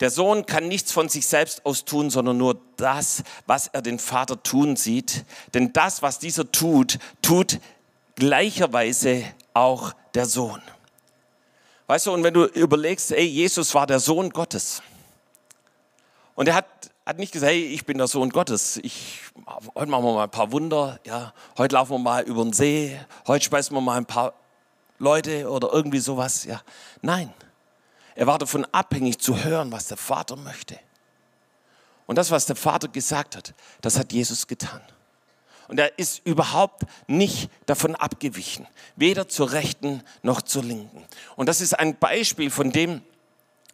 der 0.00 0.10
Sohn 0.10 0.44
kann 0.44 0.66
nichts 0.66 0.90
von 0.92 1.08
sich 1.08 1.26
selbst 1.26 1.64
aus 1.64 1.84
tun, 1.84 2.10
sondern 2.10 2.36
nur 2.36 2.60
das, 2.76 3.22
was 3.46 3.68
er 3.68 3.80
den 3.80 3.98
Vater 3.98 4.42
tun 4.42 4.76
sieht. 4.76 5.24
Denn 5.54 5.72
das, 5.72 6.02
was 6.02 6.18
dieser 6.18 6.50
tut, 6.50 6.98
tut 7.22 7.60
gleicherweise 8.16 9.24
auch 9.56 9.94
der 10.14 10.26
Sohn. 10.26 10.60
Weißt 11.86 12.06
du, 12.06 12.12
und 12.12 12.22
wenn 12.22 12.34
du 12.34 12.44
überlegst, 12.44 13.10
ey, 13.12 13.24
Jesus 13.24 13.74
war 13.74 13.86
der 13.86 14.00
Sohn 14.00 14.30
Gottes. 14.30 14.82
Und 16.34 16.48
er 16.48 16.56
hat, 16.56 16.66
hat 17.06 17.18
nicht 17.18 17.32
gesagt, 17.32 17.52
hey, 17.52 17.64
ich 17.64 17.86
bin 17.86 17.96
der 17.96 18.06
Sohn 18.06 18.28
Gottes. 18.28 18.76
Ich, 18.82 19.20
heute 19.74 19.90
machen 19.90 20.04
wir 20.04 20.12
mal 20.12 20.24
ein 20.24 20.30
paar 20.30 20.52
Wunder. 20.52 21.00
Ja, 21.04 21.32
heute 21.56 21.74
laufen 21.74 21.92
wir 21.92 21.98
mal 21.98 22.22
über 22.24 22.42
den 22.42 22.52
See. 22.52 23.00
Heute 23.26 23.44
speisen 23.46 23.74
wir 23.74 23.80
mal 23.80 23.96
ein 23.96 24.04
paar 24.04 24.34
Leute 24.98 25.48
oder 25.48 25.72
irgendwie 25.72 26.00
sowas. 26.00 26.44
Ja, 26.44 26.60
nein. 27.00 27.32
Er 28.14 28.26
war 28.26 28.38
davon 28.38 28.66
abhängig 28.72 29.18
zu 29.20 29.42
hören, 29.42 29.72
was 29.72 29.88
der 29.88 29.96
Vater 29.96 30.36
möchte. 30.36 30.78
Und 32.06 32.18
das, 32.18 32.30
was 32.30 32.44
der 32.44 32.56
Vater 32.56 32.88
gesagt 32.88 33.36
hat, 33.36 33.54
das 33.80 33.98
hat 33.98 34.12
Jesus 34.12 34.46
getan. 34.46 34.82
Und 35.68 35.80
er 35.80 35.98
ist 35.98 36.22
überhaupt 36.24 36.82
nicht 37.06 37.50
davon 37.66 37.94
abgewichen, 37.94 38.66
weder 38.94 39.28
zur 39.28 39.52
rechten 39.52 40.02
noch 40.22 40.42
zur 40.42 40.62
linken. 40.62 41.04
Und 41.34 41.48
das 41.48 41.60
ist 41.60 41.78
ein 41.78 41.98
Beispiel 41.98 42.50
von 42.50 42.70
dem, 42.70 43.02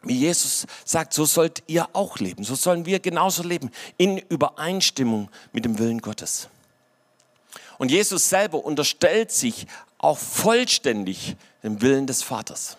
wie 0.01 0.17
Jesus 0.17 0.65
sagt, 0.85 1.13
so 1.13 1.25
sollt 1.25 1.63
ihr 1.67 1.87
auch 1.93 2.17
leben, 2.17 2.43
so 2.43 2.55
sollen 2.55 2.85
wir 2.85 2.99
genauso 2.99 3.43
leben, 3.43 3.71
in 3.97 4.17
Übereinstimmung 4.17 5.29
mit 5.53 5.65
dem 5.65 5.79
Willen 5.79 6.01
Gottes. 6.01 6.49
Und 7.77 7.89
Jesus 7.89 8.29
selber 8.29 8.63
unterstellt 8.63 9.31
sich 9.31 9.65
auch 9.97 10.17
vollständig 10.17 11.35
dem 11.63 11.81
Willen 11.81 12.07
des 12.07 12.21
Vaters. 12.21 12.77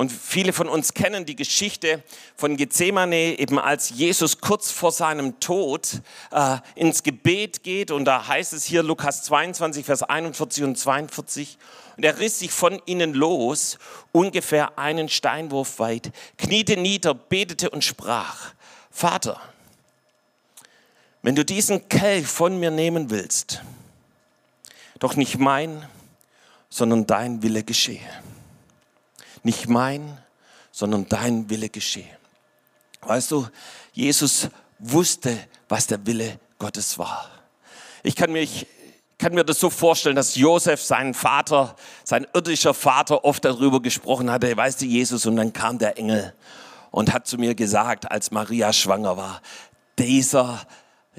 Und 0.00 0.10
viele 0.10 0.54
von 0.54 0.66
uns 0.66 0.94
kennen 0.94 1.26
die 1.26 1.36
Geschichte 1.36 2.02
von 2.34 2.56
Gethsemane, 2.56 3.38
eben 3.38 3.58
als 3.58 3.90
Jesus 3.90 4.40
kurz 4.40 4.70
vor 4.70 4.92
seinem 4.92 5.40
Tod 5.40 6.00
äh, 6.32 6.56
ins 6.74 7.02
Gebet 7.02 7.62
geht. 7.64 7.90
Und 7.90 8.06
da 8.06 8.26
heißt 8.26 8.54
es 8.54 8.64
hier 8.64 8.82
Lukas 8.82 9.24
22, 9.24 9.84
Vers 9.84 10.02
41 10.02 10.64
und 10.64 10.78
42. 10.78 11.58
Und 11.98 12.04
er 12.06 12.18
riss 12.18 12.38
sich 12.38 12.50
von 12.50 12.80
ihnen 12.86 13.12
los, 13.12 13.76
ungefähr 14.10 14.78
einen 14.78 15.10
Steinwurf 15.10 15.78
weit, 15.80 16.12
kniete 16.38 16.78
nieder, 16.78 17.12
betete 17.12 17.68
und 17.68 17.84
sprach, 17.84 18.54
Vater, 18.90 19.38
wenn 21.20 21.34
du 21.34 21.44
diesen 21.44 21.90
Kelch 21.90 22.26
von 22.26 22.58
mir 22.58 22.70
nehmen 22.70 23.10
willst, 23.10 23.60
doch 24.98 25.14
nicht 25.16 25.36
mein, 25.36 25.86
sondern 26.70 27.06
dein 27.06 27.42
Wille 27.42 27.64
geschehe. 27.64 28.00
Nicht 29.42 29.68
mein, 29.68 30.18
sondern 30.70 31.08
dein 31.08 31.48
Wille 31.50 31.68
geschehe. 31.68 32.18
Weißt 33.02 33.30
du, 33.30 33.48
Jesus 33.92 34.48
wusste, 34.78 35.38
was 35.68 35.86
der 35.86 36.04
Wille 36.06 36.38
Gottes 36.58 36.98
war. 36.98 37.30
Ich 38.02 38.16
kann, 38.16 38.32
mich, 38.32 38.66
kann 39.18 39.34
mir 39.34 39.44
das 39.44 39.60
so 39.60 39.70
vorstellen, 39.70 40.16
dass 40.16 40.36
Josef 40.36 40.82
seinen 40.82 41.14
Vater, 41.14 41.76
sein 42.04 42.26
irdischer 42.34 42.74
Vater, 42.74 43.24
oft 43.24 43.44
darüber 43.44 43.80
gesprochen 43.80 44.30
hatte, 44.30 44.54
weißt 44.56 44.82
du, 44.82 44.86
Jesus, 44.86 45.26
und 45.26 45.36
dann 45.36 45.52
kam 45.52 45.78
der 45.78 45.98
Engel 45.98 46.34
und 46.90 47.12
hat 47.12 47.26
zu 47.26 47.38
mir 47.38 47.54
gesagt, 47.54 48.10
als 48.10 48.30
Maria 48.30 48.72
schwanger 48.72 49.16
war, 49.16 49.42
dieser 49.98 50.60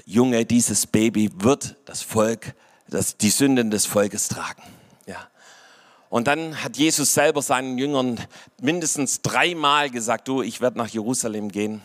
Junge, 0.04 0.44
dieses 0.44 0.86
Baby 0.86 1.30
wird 1.34 1.76
das 1.84 2.02
Volk, 2.02 2.54
das, 2.88 3.16
die 3.16 3.30
Sünden 3.30 3.70
des 3.70 3.86
Volkes 3.86 4.28
tragen. 4.28 4.62
Und 6.12 6.26
dann 6.26 6.62
hat 6.62 6.76
Jesus 6.76 7.14
selber 7.14 7.40
seinen 7.40 7.78
Jüngern 7.78 8.20
mindestens 8.60 9.22
dreimal 9.22 9.88
gesagt, 9.88 10.28
du, 10.28 10.42
ich 10.42 10.60
werde 10.60 10.76
nach 10.76 10.88
Jerusalem 10.88 11.50
gehen 11.50 11.80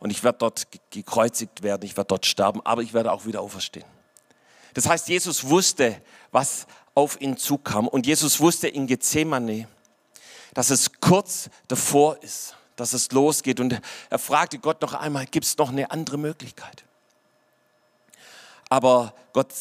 und 0.00 0.10
ich 0.10 0.22
werde 0.22 0.36
dort 0.36 0.66
gekreuzigt 0.90 1.62
werden, 1.62 1.86
ich 1.86 1.96
werde 1.96 2.08
dort 2.08 2.26
sterben, 2.26 2.60
aber 2.66 2.82
ich 2.82 2.92
werde 2.92 3.10
auch 3.10 3.24
wieder 3.24 3.40
auferstehen. 3.40 3.86
Das 4.74 4.86
heißt, 4.86 5.08
Jesus 5.08 5.48
wusste, 5.48 5.98
was 6.30 6.66
auf 6.94 7.18
ihn 7.22 7.38
zukam. 7.38 7.88
Und 7.88 8.06
Jesus 8.06 8.38
wusste 8.38 8.68
in 8.68 8.86
Gethsemane, 8.86 9.66
dass 10.52 10.68
es 10.68 11.00
kurz 11.00 11.48
davor 11.66 12.22
ist, 12.22 12.56
dass 12.76 12.92
es 12.92 13.10
losgeht. 13.12 13.60
Und 13.60 13.80
er 14.10 14.18
fragte 14.18 14.58
Gott 14.58 14.82
noch 14.82 14.92
einmal, 14.92 15.24
gibt 15.24 15.46
es 15.46 15.56
noch 15.56 15.70
eine 15.70 15.90
andere 15.90 16.18
Möglichkeit? 16.18 16.84
Aber 18.68 19.14
Gott 19.32 19.54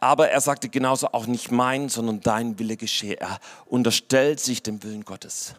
aber 0.00 0.30
er 0.30 0.40
sagte 0.40 0.68
genauso 0.68 1.08
auch 1.08 1.26
nicht 1.26 1.50
mein, 1.50 1.88
sondern 1.88 2.20
dein 2.20 2.58
Wille 2.58 2.76
geschehe. 2.76 3.20
Er 3.20 3.38
unterstellt 3.66 4.40
sich 4.40 4.62
dem 4.62 4.82
Willen 4.82 5.04
Gottes. 5.04 5.54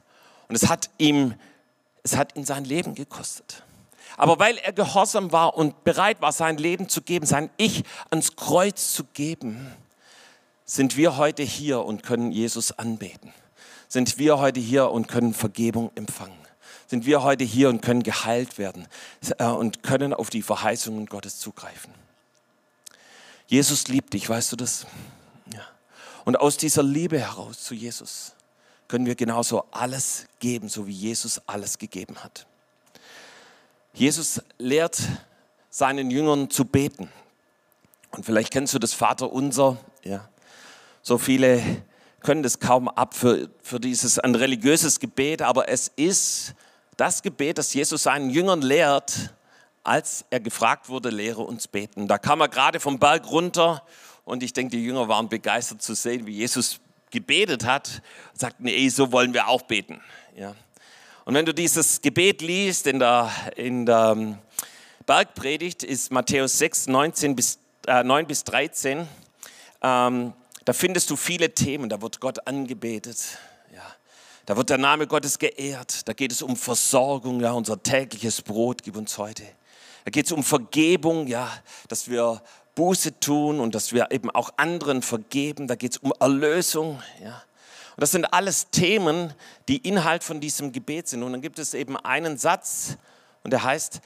Und 0.48 0.56
es 0.56 0.70
hat 0.70 0.90
ihm, 0.98 1.36
es 2.04 2.16
hat 2.16 2.36
ihn 2.36 2.46
sein 2.46 2.66
Leben 2.66 2.96
gekostet. 2.96 3.64
Aber 4.18 4.40
weil 4.40 4.58
er 4.58 4.74
gehorsam 4.74 5.32
war 5.32 5.56
und 5.56 5.84
bereit 5.84 6.22
war, 6.22 6.32
sein 6.32 6.58
Leben 6.58 6.90
zu 6.90 7.02
geben, 7.02 7.26
sein 7.26 7.50
Ich 7.58 7.84
ans 8.10 8.36
Kreuz 8.36 8.94
zu 8.94 9.04
geben, 9.14 9.72
sind 10.66 10.98
wir 10.98 11.18
heute 11.18 11.44
hier 11.44 11.84
und 11.84 12.04
können 12.04 12.32
Jesus 12.32 12.72
anbeten. 12.78 13.34
Sind 13.88 14.18
wir 14.18 14.40
heute 14.40 14.60
hier 14.60 14.92
und 14.92 15.08
können 15.08 15.34
Vergebung 15.34 15.92
empfangen. 15.96 16.38
Sind 16.88 17.06
wir 17.06 17.24
heute 17.24 17.44
hier 17.44 17.70
und 17.70 17.82
können 17.82 18.04
geheilt 18.04 18.58
werden 18.58 18.88
äh, 19.38 19.46
und 19.46 19.84
können 19.84 20.14
auf 20.14 20.30
die 20.30 20.42
Verheißungen 20.42 21.06
Gottes 21.08 21.40
zugreifen. 21.40 21.94
Jesus 23.50 23.88
liebt 23.88 24.14
dich, 24.14 24.30
weißt 24.30 24.52
du 24.52 24.56
das? 24.56 24.86
Ja. 25.52 25.62
Und 26.24 26.40
aus 26.40 26.56
dieser 26.56 26.84
Liebe 26.84 27.18
heraus 27.20 27.64
zu 27.64 27.74
Jesus 27.74 28.34
können 28.88 29.08
wir 29.08 29.16
genauso 29.16 29.66
alles 29.72 30.28
geben, 30.38 30.70
so 30.70 30.86
wie 30.86 30.92
Jesus 30.92 31.42
alles 31.48 31.80
gegeben 31.80 32.24
hat. 32.24 32.46
Jesus 33.92 34.40
lehrt 34.60 35.02
seinen 35.72 36.12
Jüngern 36.12 36.52
zu 36.52 36.64
beten. 36.64 37.10
Und 38.12 38.24
vielleicht 38.24 38.54
kennst 38.54 38.76
du 38.76 38.80
das 38.80 38.94
Vaterunser. 38.94 39.78
Ja. 40.04 40.30
So 41.02 41.18
viele 41.18 41.84
können 42.20 42.44
das 42.44 42.60
kaum 42.60 42.88
ab 42.88 43.16
für, 43.16 43.50
für 43.64 43.80
dieses 43.80 44.20
ein 44.20 44.36
religiöses 44.36 45.00
Gebet, 45.00 45.42
aber 45.42 45.70
es 45.70 45.92
ist 45.96 46.54
das 46.98 47.24
Gebet, 47.24 47.58
das 47.58 47.74
Jesus 47.74 48.04
seinen 48.04 48.30
Jüngern 48.30 48.62
lehrt, 48.62 49.34
als 49.90 50.24
er 50.30 50.40
gefragt 50.40 50.88
wurde, 50.88 51.10
lehre 51.10 51.42
uns 51.42 51.68
beten. 51.68 52.08
Da 52.08 52.20
kam 52.20 52.42
er 52.42 52.48
gerade 52.48 52.80
vom 52.80 53.00
Berg 53.00 53.30
runter 53.32 53.84
und 54.24 54.44
ich 54.44 54.54
denke, 54.54 54.78
die 54.78 54.86
Jünger 54.86 55.08
waren 55.08 55.30
begeistert 55.30 55.82
zu 55.82 55.96
sehen, 55.96 56.28
wie 56.28 56.34
Jesus 56.34 56.80
gebetet 57.10 57.66
hat 57.66 58.04
und 58.32 58.40
sagten, 58.40 58.64
nee, 58.66 58.88
so 58.90 59.12
wollen 59.12 59.34
wir 59.34 59.48
auch 59.48 59.64
beten. 59.64 60.00
Ja. 60.38 60.54
Und 61.26 61.34
wenn 61.34 61.46
du 61.46 61.56
dieses 61.56 62.02
Gebet 62.02 62.44
liest 62.44 62.86
in 62.86 63.00
der, 63.00 63.32
in 63.56 63.88
der 63.88 64.14
ähm, 64.16 64.38
Bergpredigt, 65.08 65.84
ist 65.84 66.12
Matthäus 66.12 66.60
6, 66.60 66.86
19 66.86 67.36
bis, 67.36 67.58
äh, 67.88 68.04
9 68.04 68.28
bis 68.28 68.44
13, 68.44 69.08
ähm, 69.82 70.34
da 70.66 70.74
findest 70.74 71.10
du 71.10 71.16
viele 71.16 71.56
Themen, 71.56 71.90
da 71.90 72.00
wird 72.00 72.20
Gott 72.20 72.46
angebetet. 72.46 73.40
Da 74.50 74.58
wird 74.58 74.72
der 74.72 74.80
Name 74.80 75.06
Gottes 75.06 75.38
geehrt. 75.38 76.08
Da 76.08 76.14
geht 76.14 76.32
es 76.32 76.42
um 76.42 76.56
Versorgung, 76.56 77.40
ja, 77.40 77.52
unser 77.52 77.84
tägliches 77.84 78.42
Brot 78.42 78.82
gib 78.82 78.98
uns 78.98 79.16
heute. 79.20 79.44
Da 80.06 80.12
geht 80.12 80.26
es 80.26 80.32
um 80.32 80.44
Vergebung, 80.44 81.28
ja, 81.28 81.52
dass 81.88 82.10
wir 82.10 82.42
Buße 82.76 83.20
tun 83.20 83.60
und 83.60 83.76
dass 83.76 83.92
wir 83.94 84.12
eben 84.12 84.30
auch 84.30 84.52
anderen 84.58 85.02
vergeben. 85.02 85.68
Da 85.68 85.76
geht 85.76 85.94
es 85.94 85.98
um 85.98 86.14
Erlösung, 86.20 87.02
ja. 87.24 87.44
Und 87.96 88.02
das 88.02 88.12
sind 88.12 88.26
alles 88.26 88.70
Themen, 88.70 89.34
die 89.68 89.78
Inhalt 89.78 90.24
von 90.24 90.40
diesem 90.40 90.72
Gebet 90.72 91.10
sind. 91.10 91.22
Und 91.22 91.34
dann 91.34 91.42
gibt 91.42 91.60
es 91.60 91.74
eben 91.74 91.98
einen 91.98 92.38
Satz 92.38 92.98
und 93.44 93.52
der 93.52 93.64
heißt, 93.64 94.00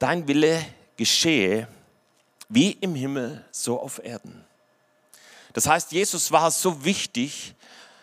dein 0.00 0.26
Wille 0.26 0.64
geschehe 0.96 1.68
wie 2.48 2.72
im 2.72 2.94
Himmel, 2.94 3.44
so 3.52 3.80
auf 3.80 4.02
Erden. 4.04 4.44
Das 5.52 5.66
heißt, 5.68 5.92
Jesus 5.92 6.32
war 6.32 6.50
so 6.50 6.84
wichtig, 6.84 7.54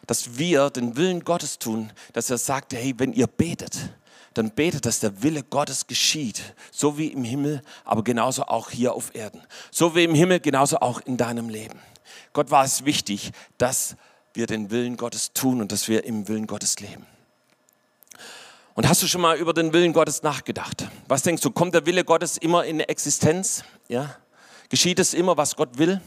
dass 0.08 0.38
wir 0.38 0.70
den 0.70 0.96
Willen 0.96 1.24
Gottes 1.24 1.60
tun, 1.60 1.92
dass 2.14 2.30
er 2.30 2.38
sagte, 2.38 2.78
hey, 2.78 2.94
wenn 2.98 3.14
ihr 3.14 3.28
betet, 3.28 3.78
dann 4.34 4.52
betet, 4.52 4.86
dass 4.86 5.00
der 5.00 5.24
Wille 5.24 5.44
Gottes 5.44 5.88
geschieht, 5.88 6.56
so 6.72 6.98
wie 6.98 7.08
im 7.08 7.24
Himmel, 7.24 7.62
aber 7.86 8.04
genauso 8.04 8.44
auch 8.44 8.70
hier 8.70 8.94
auf 8.94 9.14
Erden. 9.16 9.42
So 9.72 9.96
wie 9.96 10.04
im 10.04 10.16
Himmel, 10.16 10.40
genauso 10.40 10.80
auch 10.80 11.02
in 11.02 11.18
deinem 11.18 11.50
Leben. 11.50 11.80
Gott 12.34 12.52
war 12.52 12.64
es 12.64 12.86
wichtig, 12.86 13.32
dass 13.58 13.96
wir 14.34 14.48
den 14.48 14.72
Willen 14.72 14.98
Gottes 14.98 15.34
tun 15.34 15.62
und 15.62 15.72
dass 15.72 15.88
wir 15.88 16.04
im 16.06 16.28
Willen 16.28 16.48
Gottes 16.48 16.80
leben. 16.80 17.06
Und 18.76 18.90
hast 18.90 19.04
du 19.04 19.08
schon 19.08 19.22
mal 19.22 19.38
über 19.38 19.54
den 19.54 19.72
Willen 19.72 19.94
Gottes 19.94 20.24
nachgedacht? 20.24 20.88
Was 21.08 21.22
denkst 21.22 21.44
du, 21.44 21.52
kommt 21.52 21.76
der 21.76 21.86
Wille 21.86 22.04
Gottes 22.04 22.38
immer 22.38 22.66
in 22.66 22.80
Existenz? 22.80 23.64
Ja? 23.88 24.16
Geschieht 24.70 24.98
es 24.98 25.14
immer, 25.14 25.38
was 25.38 25.56
Gott 25.56 25.78
will? 25.78 26.02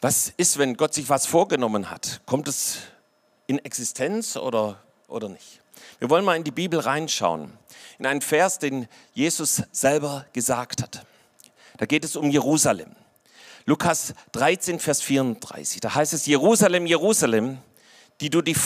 Was 0.00 0.32
ist, 0.36 0.58
wenn 0.58 0.76
Gott 0.76 0.94
sich 0.94 1.08
was 1.08 1.26
vorgenommen 1.26 1.90
hat? 1.90 2.20
Kommt 2.26 2.46
es 2.46 2.78
in 3.46 3.58
Existenz 3.64 4.36
oder, 4.36 4.82
oder 5.08 5.28
nicht? 5.28 5.60
Wir 5.98 6.10
wollen 6.10 6.24
mal 6.24 6.36
in 6.36 6.44
die 6.44 6.50
Bibel 6.50 6.80
reinschauen, 6.80 7.52
in 7.98 8.06
einen 8.06 8.20
Vers, 8.20 8.58
den 8.58 8.88
Jesus 9.14 9.62
selber 9.72 10.26
gesagt 10.32 10.82
hat. 10.82 11.06
Da 11.76 11.86
geht 11.86 12.04
es 12.04 12.16
um 12.16 12.30
Jerusalem. 12.30 12.94
Lukas 13.66 14.14
13, 14.32 14.78
Vers 14.78 15.00
34. 15.02 15.80
Da 15.80 15.94
heißt 15.94 16.12
es, 16.12 16.26
Jerusalem, 16.26 16.86
Jerusalem, 16.86 17.58
die 18.20 18.30
du 18.30 18.42
die 18.42 18.56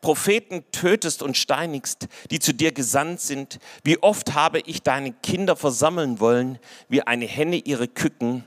Propheten 0.00 0.64
tötest 0.70 1.22
und 1.22 1.36
steinigst, 1.36 2.08
die 2.30 2.38
zu 2.38 2.52
dir 2.52 2.72
gesandt 2.72 3.20
sind. 3.20 3.58
Wie 3.82 4.02
oft 4.02 4.34
habe 4.34 4.60
ich 4.60 4.82
deine 4.82 5.12
Kinder 5.12 5.56
versammeln 5.56 6.20
wollen, 6.20 6.58
wie 6.88 7.02
eine 7.02 7.26
Henne 7.26 7.56
ihre 7.56 7.88
Küken 7.88 8.44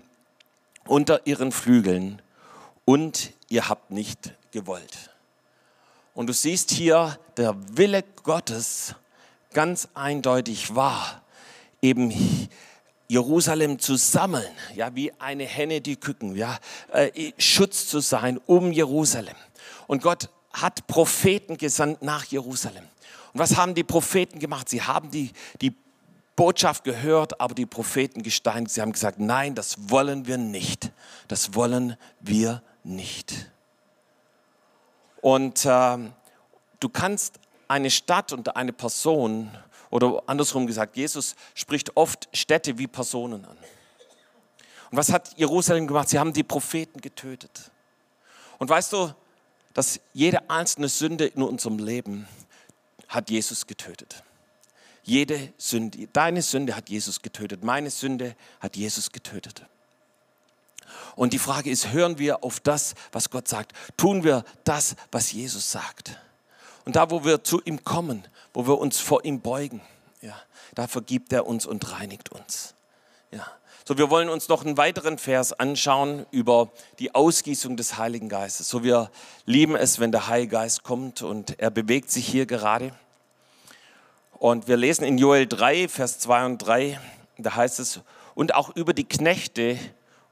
unter 0.85 1.27
ihren 1.27 1.51
Flügeln, 1.51 2.21
und 2.85 3.33
ihr 3.49 3.67
habt 3.67 3.91
nicht 3.91 4.33
gewollt. 4.51 5.09
Und 6.17 6.25
du 6.25 6.33
siehst 6.33 6.71
hier, 6.71 7.19
der 7.37 7.55
Wille 7.77 8.03
Gottes 8.23 8.95
ganz 9.53 9.87
eindeutig 9.93 10.73
war, 10.73 11.21
eben 11.79 12.11
Jerusalem 13.07 13.77
zu 13.77 13.97
sammeln, 13.97 14.49
ja, 14.73 14.95
wie 14.95 15.13
eine 15.19 15.43
Henne 15.43 15.79
die 15.79 15.95
Küken, 15.95 16.35
ja, 16.35 16.57
äh, 16.91 17.33
Schutz 17.37 17.85
zu 17.85 17.99
sein 17.99 18.39
um 18.47 18.71
Jerusalem. 18.71 19.35
Und 19.85 20.01
Gott 20.01 20.31
hat 20.53 20.87
Propheten 20.87 21.55
gesandt 21.55 22.01
nach 22.01 22.25
Jerusalem. 22.25 22.85
Und 23.33 23.39
was 23.39 23.55
haben 23.55 23.75
die 23.75 23.83
Propheten 23.83 24.39
gemacht? 24.39 24.69
Sie 24.69 24.81
haben 24.81 25.11
die, 25.11 25.29
die 25.61 25.75
Botschaft 26.35 26.83
gehört, 26.83 27.39
aber 27.39 27.53
die 27.53 27.67
Propheten 27.67 28.23
gesteinigt. 28.23 28.71
Sie 28.71 28.81
haben 28.81 28.91
gesagt, 28.91 29.19
nein, 29.19 29.53
das 29.53 29.91
wollen 29.91 30.25
wir 30.25 30.39
nicht. 30.39 30.91
Das 31.27 31.53
wollen 31.53 31.95
wir 32.21 32.63
nicht. 32.83 33.51
Und 35.27 35.65
äh, 35.65 35.97
du 36.79 36.87
kannst 36.87 37.37
eine 37.67 37.91
Stadt 37.91 38.31
und 38.31 38.55
eine 38.55 38.71
Person, 38.71 39.51
oder 39.89 40.23
andersrum 40.25 40.67
gesagt, 40.67 40.95
Jesus 40.95 41.35
spricht 41.53 41.97
oft 41.97 42.29
Städte 42.31 42.77
wie 42.77 42.87
Personen 42.87 43.43
an. 43.43 43.57
Und 44.89 44.97
was 44.97 45.11
hat 45.11 45.37
Jerusalem 45.37 45.85
gemacht? 45.85 46.07
Sie 46.07 46.17
haben 46.17 46.31
die 46.31 46.45
Propheten 46.45 47.01
getötet. 47.01 47.71
Und 48.57 48.69
weißt 48.69 48.93
du, 48.93 49.13
dass 49.73 49.99
jede 50.13 50.49
einzelne 50.49 50.87
Sünde 50.87 51.25
in 51.25 51.43
unserem 51.43 51.77
Leben 51.77 52.25
hat 53.09 53.29
Jesus 53.29 53.67
getötet. 53.67 54.23
Jede 55.03 55.51
Sünde, 55.57 56.07
deine 56.13 56.41
Sünde 56.41 56.73
hat 56.73 56.87
Jesus 56.87 57.21
getötet, 57.21 57.65
meine 57.65 57.89
Sünde 57.89 58.33
hat 58.61 58.77
Jesus 58.77 59.11
getötet. 59.11 59.65
Und 61.17 61.33
die 61.33 61.39
Frage 61.39 61.71
ist, 61.71 61.91
hören 61.91 62.19
wir 62.19 62.43
auf 62.43 62.59
das, 62.59 62.93
was 63.11 63.31
Gott 63.31 63.47
sagt? 63.47 63.73
Tun 63.97 64.23
wir 64.23 64.45
das, 64.63 64.95
was 65.11 65.31
Jesus 65.31 65.71
sagt? 65.71 66.15
Und 66.85 66.95
da, 66.95 67.09
wo 67.09 67.25
wir 67.25 67.43
zu 67.43 67.59
ihm 67.65 67.83
kommen, 67.83 68.23
wo 68.53 68.67
wir 68.67 68.77
uns 68.77 68.99
vor 68.99 69.25
ihm 69.25 69.41
beugen, 69.41 69.81
ja, 70.21 70.39
da 70.75 70.87
vergibt 70.87 71.33
er 71.33 71.47
uns 71.47 71.65
und 71.65 71.91
reinigt 71.91 72.31
uns. 72.31 72.75
Ja. 73.31 73.47
So, 73.83 73.97
wir 73.97 74.11
wollen 74.11 74.29
uns 74.29 74.47
noch 74.47 74.63
einen 74.63 74.77
weiteren 74.77 75.17
Vers 75.17 75.53
anschauen 75.53 76.27
über 76.29 76.69
die 76.99 77.15
Ausgießung 77.15 77.77
des 77.77 77.97
Heiligen 77.97 78.29
Geistes. 78.29 78.69
So, 78.69 78.83
wir 78.83 79.09
lieben 79.45 79.75
es, 79.75 79.99
wenn 79.99 80.11
der 80.11 80.27
Heilige 80.27 80.51
Geist 80.51 80.83
kommt 80.83 81.23
und 81.23 81.59
er 81.59 81.71
bewegt 81.71 82.11
sich 82.11 82.27
hier 82.27 82.45
gerade. 82.45 82.91
Und 84.33 84.67
wir 84.67 84.77
lesen 84.77 85.03
in 85.03 85.17
Joel 85.17 85.47
3, 85.47 85.87
Vers 85.87 86.19
2 86.19 86.45
und 86.45 86.57
3, 86.59 86.99
da 87.39 87.55
heißt 87.55 87.79
es, 87.79 88.01
und 88.35 88.53
auch 88.53 88.75
über 88.75 88.93
die 88.93 89.05
Knechte 89.05 89.79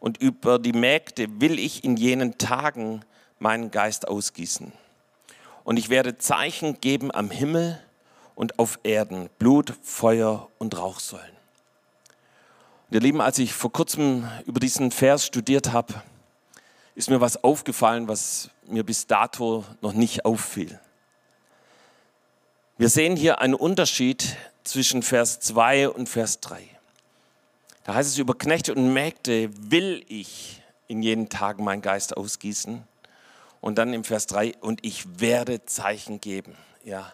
und 0.05 0.21
über 0.21 0.59
die 0.59 0.71
Mägde 0.71 1.41
will 1.41 1.57
ich 1.57 1.83
in 1.83 1.97
jenen 1.97 2.38
Tagen 2.38 3.03
meinen 3.39 3.71
Geist 3.71 4.07
ausgießen. 4.07 4.71
Und 5.63 5.77
ich 5.77 5.89
werde 5.89 6.19
Zeichen 6.19 6.79
geben 6.79 7.12
am 7.12 7.31
Himmel 7.31 7.81
und 8.35 8.59
auf 8.59 8.77
Erden, 8.83 9.31
Blut, 9.39 9.74
Feuer 9.81 10.47
und 10.59 10.77
Rauchsäulen. 10.77 11.35
Ihr 12.91 13.00
Lieben, 13.00 13.19
als 13.19 13.39
ich 13.39 13.55
vor 13.55 13.71
kurzem 13.71 14.29
über 14.45 14.59
diesen 14.59 14.91
Vers 14.91 15.25
studiert 15.25 15.74
habe, 15.74 15.95
ist 16.93 17.09
mir 17.09 17.19
was 17.19 17.43
aufgefallen, 17.43 18.07
was 18.07 18.51
mir 18.67 18.83
bis 18.83 19.07
dato 19.07 19.65
noch 19.81 19.93
nicht 19.93 20.24
auffiel. 20.24 20.79
Wir 22.77 22.89
sehen 22.89 23.15
hier 23.15 23.41
einen 23.41 23.55
Unterschied 23.55 24.38
zwischen 24.63 25.01
Vers 25.01 25.39
2 25.39 25.89
und 25.89 26.07
Vers 26.07 26.41
3. 26.41 26.75
Da 27.85 27.93
heißt 27.93 28.09
es 28.09 28.17
über 28.17 28.35
Knechte 28.35 28.74
und 28.74 28.93
Mägde 28.93 29.50
will 29.71 30.03
ich 30.09 30.61
in 30.87 31.01
jenen 31.01 31.29
Tagen 31.29 31.63
meinen 31.63 31.81
Geist 31.81 32.17
ausgießen. 32.17 32.83
Und 33.61 33.77
dann 33.77 33.93
im 33.93 34.03
Vers 34.03 34.27
3, 34.27 34.55
und 34.59 34.83
ich 34.83 35.19
werde 35.19 35.65
Zeichen 35.65 36.19
geben. 36.19 36.55
Ja, 36.83 37.13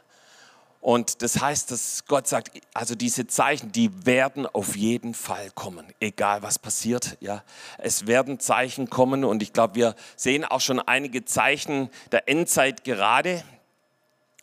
und 0.81 1.21
das 1.21 1.39
heißt, 1.39 1.71
dass 1.71 2.05
Gott 2.05 2.27
sagt, 2.27 2.59
also 2.73 2.95
diese 2.95 3.27
Zeichen, 3.27 3.71
die 3.71 4.05
werden 4.05 4.47
auf 4.47 4.75
jeden 4.75 5.13
Fall 5.13 5.51
kommen, 5.51 5.85
egal 5.99 6.41
was 6.41 6.57
passiert. 6.57 7.17
Ja, 7.19 7.43
es 7.77 8.07
werden 8.07 8.39
Zeichen 8.39 8.89
kommen 8.89 9.23
und 9.23 9.43
ich 9.43 9.53
glaube, 9.53 9.75
wir 9.75 9.95
sehen 10.15 10.43
auch 10.43 10.59
schon 10.59 10.79
einige 10.79 11.23
Zeichen 11.23 11.89
der 12.11 12.27
Endzeit 12.27 12.83
gerade. 12.83 13.43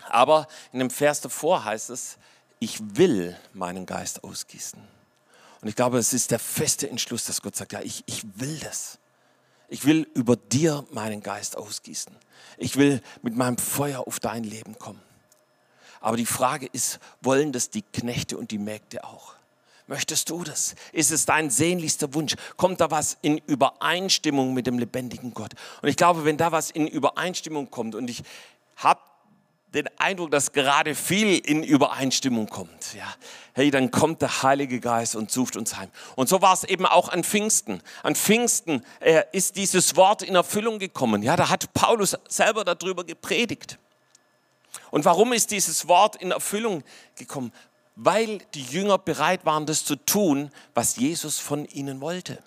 Aber 0.08 0.46
in 0.72 0.78
dem 0.78 0.90
Vers 0.90 1.20
davor 1.22 1.64
heißt 1.64 1.90
es, 1.90 2.18
ich 2.60 2.78
will 2.96 3.36
meinen 3.52 3.84
Geist 3.84 4.22
ausgießen. 4.22 4.97
Und 5.61 5.68
ich 5.68 5.75
glaube, 5.75 5.99
es 5.99 6.12
ist 6.12 6.31
der 6.31 6.38
feste 6.38 6.88
Entschluss, 6.88 7.25
dass 7.25 7.42
Gott 7.42 7.57
sagt, 7.57 7.73
ja, 7.73 7.81
ich, 7.81 8.05
ich 8.07 8.23
will 8.37 8.59
das. 8.59 8.99
Ich 9.68 9.85
will 9.85 10.09
über 10.14 10.37
dir 10.37 10.85
meinen 10.90 11.23
Geist 11.23 11.57
ausgießen. 11.57 12.14
Ich 12.57 12.77
will 12.77 13.03
mit 13.23 13.37
meinem 13.37 13.59
Feuer 13.59 14.07
auf 14.07 14.21
dein 14.21 14.44
Leben 14.44 14.79
kommen. 14.79 15.03
Aber 16.01 16.16
die 16.16 16.27
Frage 16.27 16.66
ist, 16.73 17.01
wollen 17.21 17.53
das 17.53 17.71
die 17.71 17.83
Knechte 17.83 18.38
und 18.38 18.51
die 18.51 18.59
Mägde 18.59 19.05
auch? 19.05 19.35
Möchtest 19.88 20.31
du 20.31 20.44
das? 20.44 20.75
Ist 20.92 21.11
es 21.11 21.25
dein 21.25 21.51
sehnlichster 21.51 22.12
Wunsch? 22.14 22.35
Kommt 22.57 22.81
da 22.81 22.90
was 22.90 23.16
in 23.23 23.38
Übereinstimmung 23.38 24.53
mit 24.53 24.66
dem 24.66 24.79
lebendigen 24.79 25.33
Gott? 25.33 25.55
Und 25.83 25.88
ich 25.88 25.97
glaube, 25.97 26.25
wenn 26.25 26.37
da 26.37 26.53
was 26.53 26.71
in 26.71 26.87
Übereinstimmung 26.87 27.71
kommt 27.71 27.94
und 27.94 28.09
ich 28.09 28.23
habe 28.77 29.01
den 29.74 29.88
Eindruck, 29.98 30.31
dass 30.31 30.52
gerade 30.52 30.94
viel 30.94 31.38
in 31.38 31.62
Übereinstimmung 31.62 32.48
kommt, 32.48 32.94
ja, 32.94 33.07
hey, 33.52 33.70
dann 33.70 33.90
kommt 33.90 34.22
der 34.22 34.42
Heilige 34.42 34.81
Geist 34.81 35.14
und 35.14 35.31
sucht 35.31 35.57
uns 35.57 35.76
heim. 35.76 35.90
Und 36.16 36.28
so 36.28 36.40
war 36.40 36.54
es 36.54 36.64
eben 36.64 36.87
auch 36.87 37.11
an 37.11 37.22
Pfingsten. 37.22 37.83
An 38.02 38.14
Pfingsten 38.14 38.85
äh, 39.00 39.24
ist 39.33 39.57
dieses 39.57 39.96
Wort 39.96 40.22
in 40.22 40.35
Erfüllung 40.35 40.78
gekommen. 40.78 41.22
Ja, 41.22 41.37
da 41.37 41.50
hat 41.50 41.72
Paulus 41.74 42.16
selber 42.28 42.64
darüber 42.64 43.04
gepredigt. 43.04 43.78
Und 44.90 45.04
warum 45.04 45.33
ist 45.33 45.50
dieses 45.50 45.87
Wort 45.88 46.16
in 46.16 46.31
Erfüllung 46.31 46.83
gekommen? 47.16 47.52
Weil 47.94 48.38
die 48.54 48.62
Jünger 48.62 48.96
bereit 48.96 49.44
waren, 49.44 49.66
das 49.66 49.85
zu 49.85 49.96
tun, 49.96 50.50
was 50.72 50.96
Jesus 50.96 51.38
von 51.38 51.66
ihnen 51.66 52.00
wollte. 52.00 52.38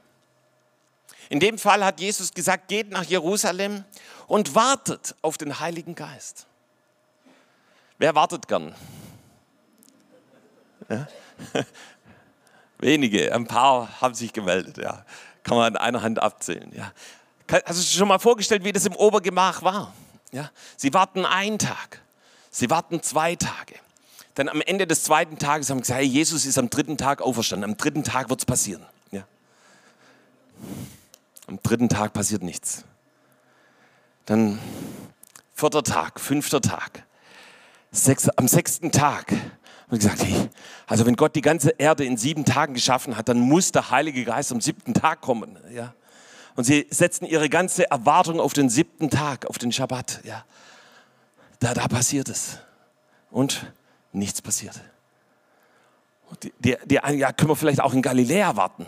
In 1.30 1.40
dem 1.40 1.58
Fall 1.58 1.86
hat 1.86 2.00
Jesus 2.00 2.34
gesagt, 2.34 2.68
geht 2.68 2.90
nach 2.90 3.04
Jerusalem 3.04 3.86
und 4.28 4.56
wartet 4.56 5.16
auf 5.22 5.38
den 5.38 5.60
Heiligen 5.60 5.94
Geist. 5.94 6.48
Wer 8.02 8.16
wartet 8.16 8.48
gern? 8.48 8.74
Ja? 10.90 11.08
Wenige, 12.80 13.32
ein 13.32 13.46
paar 13.46 14.02
haben 14.02 14.16
sich 14.16 14.34
gemeldet, 14.34 14.80
ja. 14.80 15.06
Kann 15.44 15.56
man 15.56 15.76
an 15.76 15.78
einer 15.78 16.02
Hand 16.02 16.20
abzählen, 16.20 16.72
ja. 16.76 16.92
Hast 17.48 17.78
du 17.78 17.84
dir 17.84 18.00
schon 18.00 18.08
mal 18.08 18.18
vorgestellt, 18.18 18.64
wie 18.64 18.72
das 18.72 18.88
im 18.88 18.96
Obergemach 18.96 19.62
war? 19.62 19.94
Ja? 20.32 20.50
Sie 20.78 20.92
warten 20.96 21.28
einen 21.28 21.60
Tag, 21.60 22.02
Sie 22.50 22.72
warten 22.72 23.04
zwei 23.04 23.36
Tage. 23.36 23.76
Dann 24.34 24.50
am 24.50 24.62
Ende 24.62 24.88
des 24.88 25.04
zweiten 25.04 25.38
Tages 25.38 25.70
haben 25.70 25.78
sie 25.78 25.82
gesagt, 25.84 26.00
hey, 26.00 26.08
Jesus 26.08 26.48
ist 26.48 26.58
am 26.58 26.72
dritten 26.72 26.98
Tag 26.98 27.22
auferstanden. 27.22 27.70
Am 27.70 27.78
dritten 27.78 28.04
Tag 28.04 28.32
wird 28.32 28.40
es 28.40 28.46
passieren. 28.48 28.84
Ja. 29.12 29.28
Am 31.46 31.62
dritten 31.62 31.88
Tag 31.88 32.14
passiert 32.14 32.42
nichts. 32.42 32.84
Dann 34.26 34.58
vierter 35.54 35.84
Tag, 35.84 36.20
fünfter 36.20 36.62
Tag. 36.62 37.04
Sechs, 37.92 38.30
am 38.30 38.48
sechsten 38.48 38.92
Tag 38.92 39.34
wir 39.90 39.98
gesagt, 39.98 40.24
hey, 40.24 40.50
also 40.88 41.06
wenn 41.06 41.18
Gott 41.18 41.36
die 41.36 41.42
ganze 41.42 41.72
Erde 41.72 42.06
in 42.06 42.16
sieben 42.16 42.46
Tagen 42.46 42.74
geschaffen 42.74 43.18
hat, 43.18 43.28
dann 43.28 43.42
muss 43.42 43.74
der 43.74 43.92
Heilige 43.92 44.24
Geist 44.24 44.54
am 44.54 44.62
siebten 44.62 44.94
Tag 44.94 45.20
kommen. 45.20 45.58
Ja. 45.76 45.94
Und 46.56 46.64
sie 46.64 46.88
setzen 46.90 47.26
ihre 47.26 47.50
ganze 47.50 47.92
Erwartung 47.92 48.40
auf 48.40 48.54
den 48.54 48.70
siebten 48.70 49.10
Tag, 49.10 49.46
auf 49.48 49.58
den 49.58 49.74
Schabbat. 49.74 50.22
Ja 50.24 50.46
da, 51.62 51.74
da 51.74 51.88
passiert 51.88 52.28
es. 52.28 52.58
Und 53.30 53.72
nichts 54.12 54.42
passiert. 54.42 54.82
Und 56.30 56.44
die, 56.44 56.54
die, 56.60 56.78
die, 56.86 56.96
ja, 56.96 57.32
können 57.32 57.52
wir 57.52 57.56
vielleicht 57.56 57.80
auch 57.80 57.94
in 57.94 58.02
Galiläa 58.02 58.58
warten? 58.58 58.86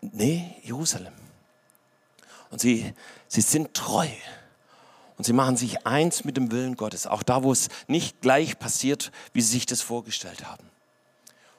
Nee, 0.00 0.56
Jerusalem. 0.62 1.12
Und 2.50 2.60
sie, 2.60 2.94
sie 3.28 3.40
sind 3.40 3.74
treu. 3.74 4.06
Und 5.16 5.24
sie 5.24 5.32
machen 5.32 5.56
sich 5.56 5.86
eins 5.86 6.24
mit 6.24 6.36
dem 6.36 6.50
Willen 6.50 6.76
Gottes, 6.76 7.06
auch 7.06 7.22
da, 7.22 7.42
wo 7.42 7.52
es 7.52 7.68
nicht 7.86 8.20
gleich 8.20 8.58
passiert, 8.58 9.12
wie 9.32 9.42
sie 9.42 9.52
sich 9.52 9.66
das 9.66 9.80
vorgestellt 9.80 10.44
haben. 10.44 10.68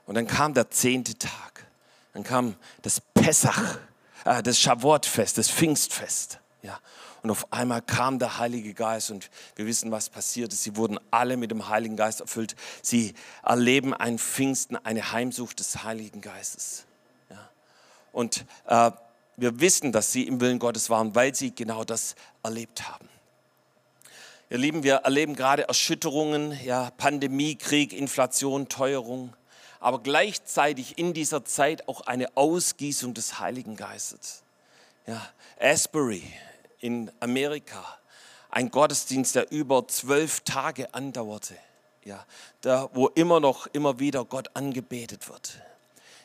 Und 0.05 0.15
dann 0.15 0.27
kam 0.27 0.53
der 0.53 0.69
zehnte 0.69 1.17
Tag. 1.17 1.65
Dann 2.13 2.23
kam 2.23 2.55
das 2.81 3.01
Pessach, 3.13 3.77
äh, 4.25 4.43
das 4.43 4.59
Shavuot-Fest, 4.59 5.37
das 5.37 5.49
Pfingstfest. 5.49 6.39
Ja. 6.61 6.79
Und 7.23 7.31
auf 7.31 7.51
einmal 7.51 7.81
kam 7.81 8.19
der 8.19 8.37
Heilige 8.37 8.73
Geist 8.73 9.09
und 9.09 9.29
wir 9.55 9.65
wissen, 9.65 9.91
was 9.91 10.09
passiert 10.09 10.53
ist. 10.53 10.63
Sie 10.63 10.75
wurden 10.75 10.99
alle 11.09 11.37
mit 11.37 11.49
dem 11.49 11.67
Heiligen 11.69 11.95
Geist 11.95 12.21
erfüllt. 12.21 12.55
Sie 12.81 13.15
erleben 13.43 13.93
ein 13.93 14.19
Pfingsten, 14.19 14.77
eine 14.77 15.11
Heimsucht 15.11 15.59
des 15.59 15.83
Heiligen 15.83 16.21
Geistes. 16.21 16.85
Ja. 17.29 17.49
Und 18.11 18.45
äh, 18.67 18.91
wir 19.37 19.59
wissen, 19.59 19.91
dass 19.91 20.11
sie 20.11 20.27
im 20.27 20.39
Willen 20.39 20.59
Gottes 20.59 20.89
waren, 20.89 21.15
weil 21.15 21.33
sie 21.33 21.53
genau 21.53 21.83
das 21.83 22.15
erlebt 22.43 22.87
haben. 22.87 23.09
Ihr 24.55 24.61
Lieben, 24.61 24.83
wir 24.83 24.95
erleben 25.03 25.35
gerade 25.35 25.67
Erschütterungen, 25.67 26.57
ja, 26.63 26.89
Pandemie, 26.91 27.57
Krieg, 27.57 27.91
Inflation, 27.91 28.69
Teuerung, 28.69 29.35
aber 29.81 29.99
gleichzeitig 29.99 30.97
in 30.97 31.13
dieser 31.13 31.43
Zeit 31.43 31.89
auch 31.89 31.99
eine 31.99 32.37
Ausgießung 32.37 33.13
des 33.13 33.37
Heiligen 33.41 33.75
Geistes. 33.75 34.43
Ja, 35.07 35.21
Asbury 35.59 36.23
in 36.79 37.11
Amerika, 37.19 37.83
ein 38.49 38.71
Gottesdienst, 38.71 39.35
der 39.35 39.51
über 39.51 39.89
zwölf 39.89 40.39
Tage 40.39 40.93
andauerte, 40.93 41.57
ja, 42.05 42.25
da, 42.61 42.89
wo 42.93 43.07
immer 43.07 43.41
noch, 43.41 43.67
immer 43.67 43.99
wieder 43.99 44.23
Gott 44.23 44.51
angebetet 44.53 45.27
wird. 45.27 45.59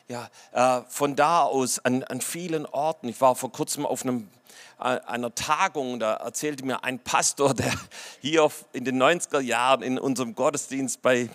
Ja, 0.07 0.29
äh, 0.51 0.83
von 0.87 1.15
da 1.15 1.43
aus 1.43 1.79
an, 1.79 2.03
an 2.03 2.21
vielen 2.21 2.65
Orten. 2.65 3.07
Ich 3.07 3.21
war 3.21 3.35
vor 3.35 3.51
kurzem 3.51 3.85
auf 3.85 4.03
einem 4.03 4.27
einer 4.81 5.33
Tagung, 5.35 5.99
da 5.99 6.13
erzählte 6.15 6.65
mir 6.65 6.83
ein 6.83 6.99
Pastor, 6.99 7.53
der 7.53 7.71
hier 8.19 8.49
in 8.73 8.83
den 8.83 9.01
90er 9.01 9.39
Jahren 9.39 9.83
in 9.83 9.99
unserem 9.99 10.33
Gottesdienst 10.33 11.01
bei 11.01 11.29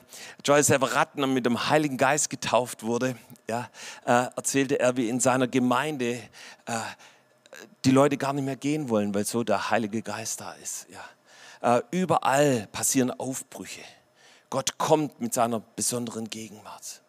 Joyce 0.45 0.71
Everratten 0.71 1.33
mit 1.33 1.47
dem 1.47 1.69
Heiligen 1.69 1.97
Geist 1.97 2.29
getauft 2.29 2.83
wurde, 2.83 3.17
ja, 3.49 3.71
äh, 4.05 4.27
erzählte 4.35 4.81
er, 4.81 4.97
wie 4.97 5.09
in 5.09 5.21
seiner 5.21 5.47
Gemeinde 5.47 6.15
äh, 6.67 6.81
die 7.85 7.93
Leute 7.93 8.17
gar 8.17 8.33
nicht 8.33 8.45
mehr 8.45 8.57
gehen 8.57 8.89
wollen, 8.89 9.15
weil 9.15 9.25
so 9.25 9.45
der 9.45 9.71
Heilige 9.71 10.03
Geist 10.03 10.41
da 10.41 10.53
ist. 10.55 10.87
Ja. 10.91 11.77
Äh, 11.77 11.83
überall 11.91 12.69
passieren 12.73 13.13
Aufbrüche. 13.13 13.83
Gott 14.51 14.79
kommt 14.79 15.21
mit 15.21 15.35
seiner 15.35 15.61
besonderen 15.61 16.29
Gegenwart. 16.29 17.03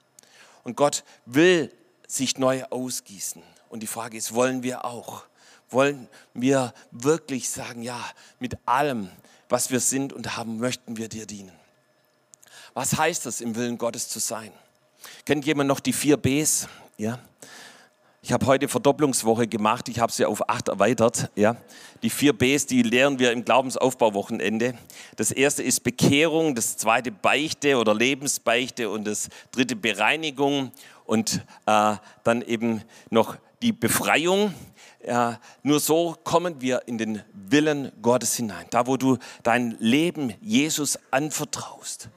Und 0.68 0.76
Gott 0.76 1.04
will 1.26 1.72
sich 2.08 2.38
neu 2.38 2.64
ausgießen. 2.66 3.42
Und 3.70 3.82
die 3.82 3.88
Frage 3.88 4.18
ist, 4.18 4.36
wollen 4.36 4.62
wir 4.62 4.86
auch? 4.86 5.24
wollen 5.70 6.08
wir 6.34 6.74
wirklich 6.92 7.50
sagen, 7.50 7.84
ja, 7.84 8.04
mit 8.40 8.58
allem, 8.66 9.10
was 9.50 9.72
wir 9.72 9.80
sind 9.80 10.14
und 10.14 10.38
haben, 10.38 10.60
möchten 10.60 10.98
wir 10.98 11.10
dir 11.10 11.26
dienen. 11.26 11.52
Was 12.74 12.98
heißt 12.98 13.26
es, 13.26 13.42
im 13.42 13.56
Willen 13.56 13.78
Gottes 13.78 14.08
zu 14.10 14.20
sein? 14.20 14.52
Kennt 15.26 15.46
jemand 15.46 15.68
noch 15.68 15.80
die 15.80 15.94
vier 15.94 16.18
Bs? 16.18 16.68
Ja. 16.98 17.20
Ich 18.24 18.32
habe 18.32 18.46
heute 18.48 18.68
Verdopplungswoche 18.68 19.48
gemacht, 19.48 19.88
ich 19.90 20.00
habe 20.00 20.12
sie 20.12 20.26
auf 20.26 20.50
acht 20.50 20.68
erweitert. 20.68 21.30
Ja. 21.36 21.56
Die 22.02 22.10
vier 22.10 22.34
Bs, 22.34 22.66
die 22.66 22.82
lehren 22.82 23.20
wir 23.20 23.32
im 23.32 23.46
Glaubensaufbauwochenende. 23.46 24.74
Das 25.16 25.32
erste 25.32 25.64
ist 25.64 25.84
Bekehrung, 25.84 26.56
das 26.56 26.78
zweite 26.78 27.12
Beichte 27.12 27.78
oder 27.78 27.94
Lebensbeichte 27.94 28.90
und 28.90 29.06
das 29.06 29.30
dritte 29.52 29.76
Bereinigung 29.76 30.72
und 31.06 31.46
äh, 31.68 31.96
dann 32.24 32.42
eben 32.42 32.82
noch 33.10 33.38
die 33.62 33.72
Befreiung. 33.72 34.54
Ja, 35.06 35.40
nur 35.64 35.80
so 35.80 36.16
kommen 36.24 36.60
wir 36.60 36.88
in 36.88 36.98
den 36.98 37.24
Willen 37.34 37.92
Gottes 38.02 38.36
hinein. 38.36 38.66
Da, 38.72 38.88
wo 38.88 38.98
du 38.98 39.18
dein 39.44 39.78
Leben 39.80 40.34
Jesus 40.42 41.00
anvertraust. 41.12 42.10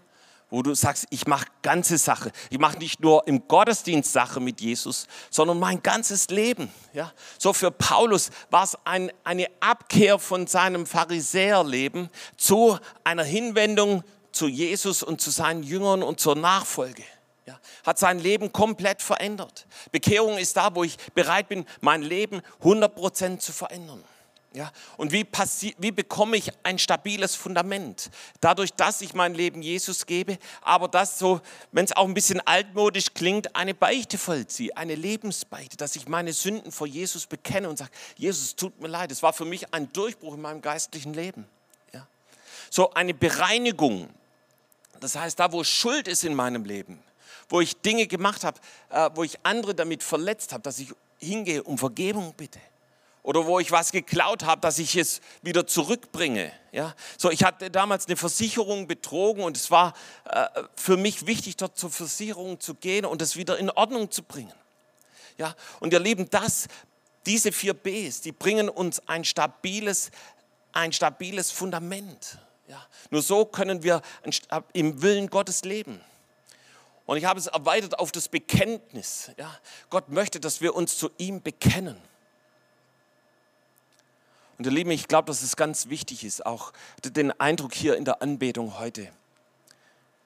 Wo 0.51 0.63
du 0.63 0.75
sagst, 0.75 1.07
ich 1.11 1.27
mache 1.27 1.47
ganze 1.63 1.97
Sache. 1.97 2.33
Ich 2.51 2.59
mache 2.59 2.79
nicht 2.79 3.01
nur 3.01 3.27
im 3.29 3.47
Gottesdienst 3.47 4.13
Sache 4.13 4.41
mit 4.41 4.61
Jesus, 4.61 5.07
sondern 5.31 5.59
mein 5.59 5.83
ganzes 5.83 6.29
Leben. 6.29 6.73
Ja? 6.93 7.13
So 7.39 7.53
für 7.53 7.71
Paulus 7.71 8.31
war 8.51 8.65
es 8.65 8.77
ein, 8.85 9.13
eine 9.23 9.47
Abkehr 9.61 10.19
von 10.19 10.47
seinem 10.47 10.87
Pharisäerleben 10.87 12.11
zu 12.37 12.79
einer 13.05 13.25
Hinwendung 13.25 14.03
zu 14.33 14.49
Jesus 14.49 15.03
und 15.03 15.21
zu 15.21 15.31
seinen 15.31 15.63
Jüngern 15.63 16.03
und 16.03 16.21
zur 16.21 16.37
Nachfolge. 16.37 17.05
Ja, 17.47 17.59
hat 17.85 17.99
sein 17.99 18.19
Leben 18.19 18.53
komplett 18.53 19.03
verändert. 19.03 19.67
Bekehrung 19.91 20.39
ist 20.39 20.57
da, 20.57 20.75
wo 20.75 20.85
ich 20.85 20.97
bereit 21.15 21.49
bin, 21.49 21.65
mein 21.81 22.03
Leben 22.03 22.43
100% 22.63 23.39
zu 23.39 23.53
verändern. 23.53 24.05
Ja, 24.53 24.73
und 24.97 25.13
wie, 25.13 25.25
wie 25.79 25.93
bekomme 25.93 26.37
ich 26.37 26.51
ein 26.65 26.81
stabiles 26.81 27.37
Fundament? 27.37 28.11
Dadurch, 28.41 28.73
dass 28.73 29.01
ich 29.01 29.15
mein 29.15 29.33
Leben 29.33 29.63
Jesus 29.63 30.07
gebe, 30.07 30.39
aber 30.61 30.89
das 30.89 31.21
so, 31.21 31.41
wenn 31.71 31.85
es 31.85 31.93
auch 31.93 32.05
ein 32.05 32.15
bisschen 32.15 32.41
altmodisch 32.41 33.15
klingt, 33.15 33.55
eine 33.55 33.75
Beichte 33.75 34.19
vollziehe, 34.19 34.77
eine 34.77 34.97
Lebensbeichte, 34.97 35.77
dass 35.77 35.95
ich 35.95 36.09
meine 36.09 36.33
Sünden 36.33 36.73
vor 36.73 36.89
Jesus 36.89 37.29
bekenne 37.29 37.69
und 37.69 37.79
sage, 37.79 37.93
Jesus, 38.17 38.57
tut 38.57 38.81
mir 38.81 38.89
leid, 38.89 39.13
es 39.13 39.23
war 39.23 39.33
für 39.33 39.45
mich 39.45 39.73
ein 39.73 39.93
Durchbruch 39.93 40.35
in 40.35 40.41
meinem 40.41 40.63
geistlichen 40.63 41.15
Leben. 41.15 41.47
Ja. 41.93 42.09
So 42.71 42.93
eine 42.93 43.15
Bereinigung, 43.15 44.09
das 44.99 45.15
heißt, 45.15 45.39
da 45.39 45.53
wo 45.53 45.63
Schuld 45.63 46.09
ist 46.09 46.25
in 46.25 46.35
meinem 46.35 46.65
Leben, 46.65 47.01
wo 47.49 47.61
ich 47.61 47.81
Dinge 47.83 48.09
gemacht 48.09 48.43
habe, 48.43 48.59
äh, 48.89 49.11
wo 49.15 49.23
ich 49.23 49.39
andere 49.45 49.77
damit 49.77 50.03
verletzt 50.03 50.53
habe, 50.53 50.65
dass 50.65 50.81
ich 50.81 50.93
hingehe, 51.21 51.63
um 51.63 51.79
Vergebung 51.79 52.35
bitte. 52.37 52.59
Oder 53.23 53.47
wo 53.47 53.59
ich 53.61 53.71
was 53.71 53.93
geklaut 53.93 54.45
habe, 54.45 54.61
dass 54.61 54.79
ich 54.79 54.97
es 54.97 55.21
wieder 55.43 55.67
zurückbringe. 55.67 56.53
Ja? 56.73 56.95
So, 57.19 57.31
ich 57.31 57.45
hatte 57.45 57.71
damals 57.71 58.07
eine 58.07 58.17
Versicherung 58.17 58.87
betrogen 58.87 59.45
und 59.45 59.57
es 59.57 59.71
war 59.71 59.95
äh, 60.25 60.47
für 60.75 60.97
mich 60.97 61.27
wichtig, 61.27 61.57
dort 61.57 61.79
zur 61.79 61.91
Versicherung 61.91 62.61
zu 62.61 62.75
gehen 62.75 63.05
und 63.05 63.21
es 63.21 63.37
wieder 63.37 63.59
in 63.59 63.71
Ordnung 63.71 64.11
zu 64.11 64.23
bringen. 64.23 64.55
Ja? 65.37 65.55
Und 65.81 65.93
ihr 65.93 66.01
Lieben, 66.01 66.31
das, 66.31 66.69
diese 67.27 67.53
vier 67.53 67.75
Bs, 67.75 68.23
die 68.23 68.33
bringen 68.33 68.69
uns 68.71 69.07
ein 69.07 69.25
stabiles, 69.25 70.11
ein 70.73 70.93
stabiles 70.93 71.51
Fundament. 71.51 72.39
Ja? 72.69 72.87
Nur 73.11 73.21
so 73.21 73.45
können 73.45 73.83
wir 73.83 74.01
im 74.73 75.03
Willen 75.03 75.29
Gottes 75.29 75.65
leben. 75.65 76.01
Und 77.11 77.17
ich 77.17 77.25
habe 77.25 77.41
es 77.41 77.49
erweitert 77.49 77.99
auf 77.99 78.13
das 78.13 78.29
Bekenntnis. 78.29 79.33
Ja, 79.37 79.53
Gott 79.89 80.11
möchte, 80.11 80.39
dass 80.39 80.61
wir 80.61 80.77
uns 80.77 80.97
zu 80.97 81.11
ihm 81.19 81.43
bekennen. 81.43 82.01
Und 84.61 84.67
ihr 84.67 84.73
Lieben, 84.73 84.91
ich 84.91 85.09
glaube, 85.09 85.25
dass 85.29 85.41
es 85.41 85.57
ganz 85.57 85.89
wichtig 85.89 86.23
ist, 86.23 86.45
auch 86.45 86.75
den 87.03 87.33
Eindruck 87.41 87.73
hier 87.73 87.97
in 87.97 88.05
der 88.05 88.21
Anbetung 88.21 88.79
heute. 88.79 89.09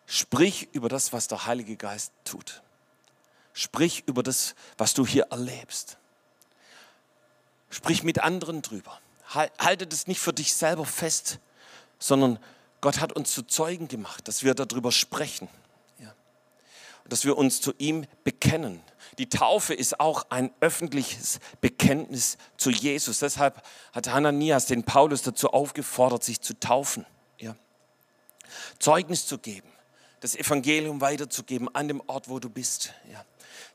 Sprich 0.07 0.71
über 0.73 0.89
das, 0.89 1.13
was 1.13 1.29
der 1.29 1.47
Heilige 1.47 1.77
Geist 1.77 2.11
tut. 2.25 2.61
Sprich 3.53 4.03
über 4.09 4.25
das, 4.25 4.57
was 4.77 4.93
du 4.93 5.07
hier 5.07 5.29
erlebst. 5.31 5.99
Sprich 7.71 8.03
mit 8.03 8.25
anderen 8.25 8.61
drüber. 8.61 8.99
Halte 9.29 9.87
das 9.87 10.09
nicht 10.09 10.19
für 10.19 10.33
dich 10.33 10.53
selber 10.53 10.85
fest, 10.85 11.39
sondern 12.01 12.41
Gott 12.81 12.99
hat 12.99 13.13
uns 13.13 13.31
zu 13.31 13.45
Zeugen 13.45 13.87
gemacht, 13.87 14.27
dass 14.27 14.43
wir 14.43 14.57
darüber 14.57 14.91
sprechen 14.91 15.49
dass 17.09 17.25
wir 17.25 17.37
uns 17.37 17.61
zu 17.61 17.73
ihm 17.79 18.07
bekennen. 18.25 18.83
Die 19.19 19.29
Taufe 19.29 19.75
ist 19.75 20.01
auch 20.01 20.27
ein 20.31 20.51
öffentliches 20.61 21.39
Bekenntnis 21.61 22.37
zu 22.57 22.71
Jesus. 22.71 23.19
Deshalb 23.21 23.63
hat 23.93 24.09
Hananias 24.09 24.67
den 24.67 24.85
Paulus 24.85 25.23
dazu 25.23 25.51
aufgefordert, 25.51 26.25
sich 26.25 26.41
zu 26.41 26.59
taufen. 26.59 27.07
Ja. 27.39 27.55
Zeugnis 28.79 29.27
zu 29.27 29.39
geben, 29.39 29.69
das 30.21 30.35
Evangelium 30.35 31.01
weiterzugeben 31.01 31.73
an 31.75 31.89
dem 31.89 32.03
Ort, 32.07 32.29
wo 32.29 32.39
du 32.39 32.49
bist. 32.49 32.93
Ja. 33.13 33.25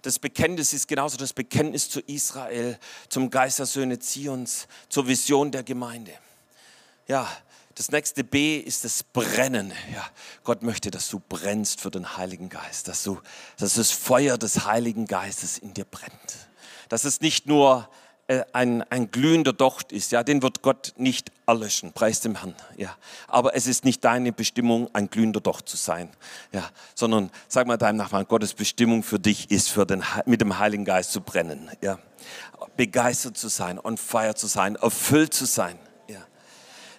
Das 0.01 0.17
Bekenntnis 0.17 0.73
ist 0.73 0.87
genauso 0.87 1.17
das 1.17 1.33
Bekenntnis 1.33 1.89
zu 1.89 1.99
Israel, 2.01 2.79
zum 3.09 3.29
Geist 3.29 3.59
der 3.59 3.65
Söhne 3.65 3.99
Zions, 3.99 4.67
zur 4.87 5.07
Vision 5.07 5.51
der 5.51 5.63
Gemeinde. 5.63 6.13
Ja, 7.07 7.29
das 7.79 7.91
nächste 7.91 8.25
B 8.25 8.57
ist 8.57 8.83
das 8.83 9.03
Brennen. 9.03 9.71
Ja, 9.93 10.05
Gott 10.43 10.63
möchte, 10.63 10.91
dass 10.91 11.07
du 11.07 11.21
brennst 11.21 11.79
für 11.79 11.89
den 11.89 12.17
Heiligen 12.17 12.49
Geist, 12.49 12.89
dass, 12.89 13.03
du, 13.03 13.21
dass 13.57 13.75
das 13.75 13.89
Feuer 13.91 14.37
des 14.37 14.65
Heiligen 14.65 15.05
Geistes 15.05 15.57
in 15.57 15.73
dir 15.73 15.85
brennt. 15.85 16.11
Dass 16.89 17.05
es 17.05 17.21
nicht 17.21 17.47
nur 17.47 17.87
äh, 18.27 18.43
ein, 18.51 18.83
ein 18.91 19.11
glühender 19.11 19.53
Docht 19.53 19.93
ist, 19.93 20.11
ja, 20.11 20.23
den 20.25 20.41
wird 20.41 20.61
Gott 20.61 20.91
nicht 20.97 21.31
erlöschen, 21.47 21.93
preis 21.93 22.19
dem 22.19 22.35
Herrn, 22.35 22.53
ja. 22.75 22.97
Aber 23.29 23.55
es 23.55 23.65
ist 23.65 23.85
nicht 23.85 24.03
deine 24.03 24.33
Bestimmung, 24.33 24.93
ein 24.93 25.09
glühender 25.09 25.39
Docht 25.39 25.69
zu 25.69 25.77
sein, 25.77 26.09
ja, 26.51 26.69
sondern 26.95 27.31
sag 27.47 27.65
mal 27.65 27.77
deinem 27.77 27.95
Nachbarn, 27.95 28.27
Gottes 28.27 28.55
Bestimmung 28.55 29.03
für 29.03 29.19
dich 29.19 29.51
ist, 29.51 29.69
für 29.69 29.85
den, 29.85 30.03
mit 30.25 30.41
dem 30.41 30.59
Heiligen 30.59 30.83
Geist 30.83 31.13
zu 31.13 31.21
brennen, 31.21 31.71
ja. 31.79 31.97
Begeistert 32.75 33.37
zu 33.37 33.47
sein, 33.47 33.79
on 33.79 33.97
fire 33.97 34.35
zu 34.35 34.47
sein, 34.47 34.75
erfüllt 34.75 35.33
zu 35.33 35.45
sein. 35.45 35.79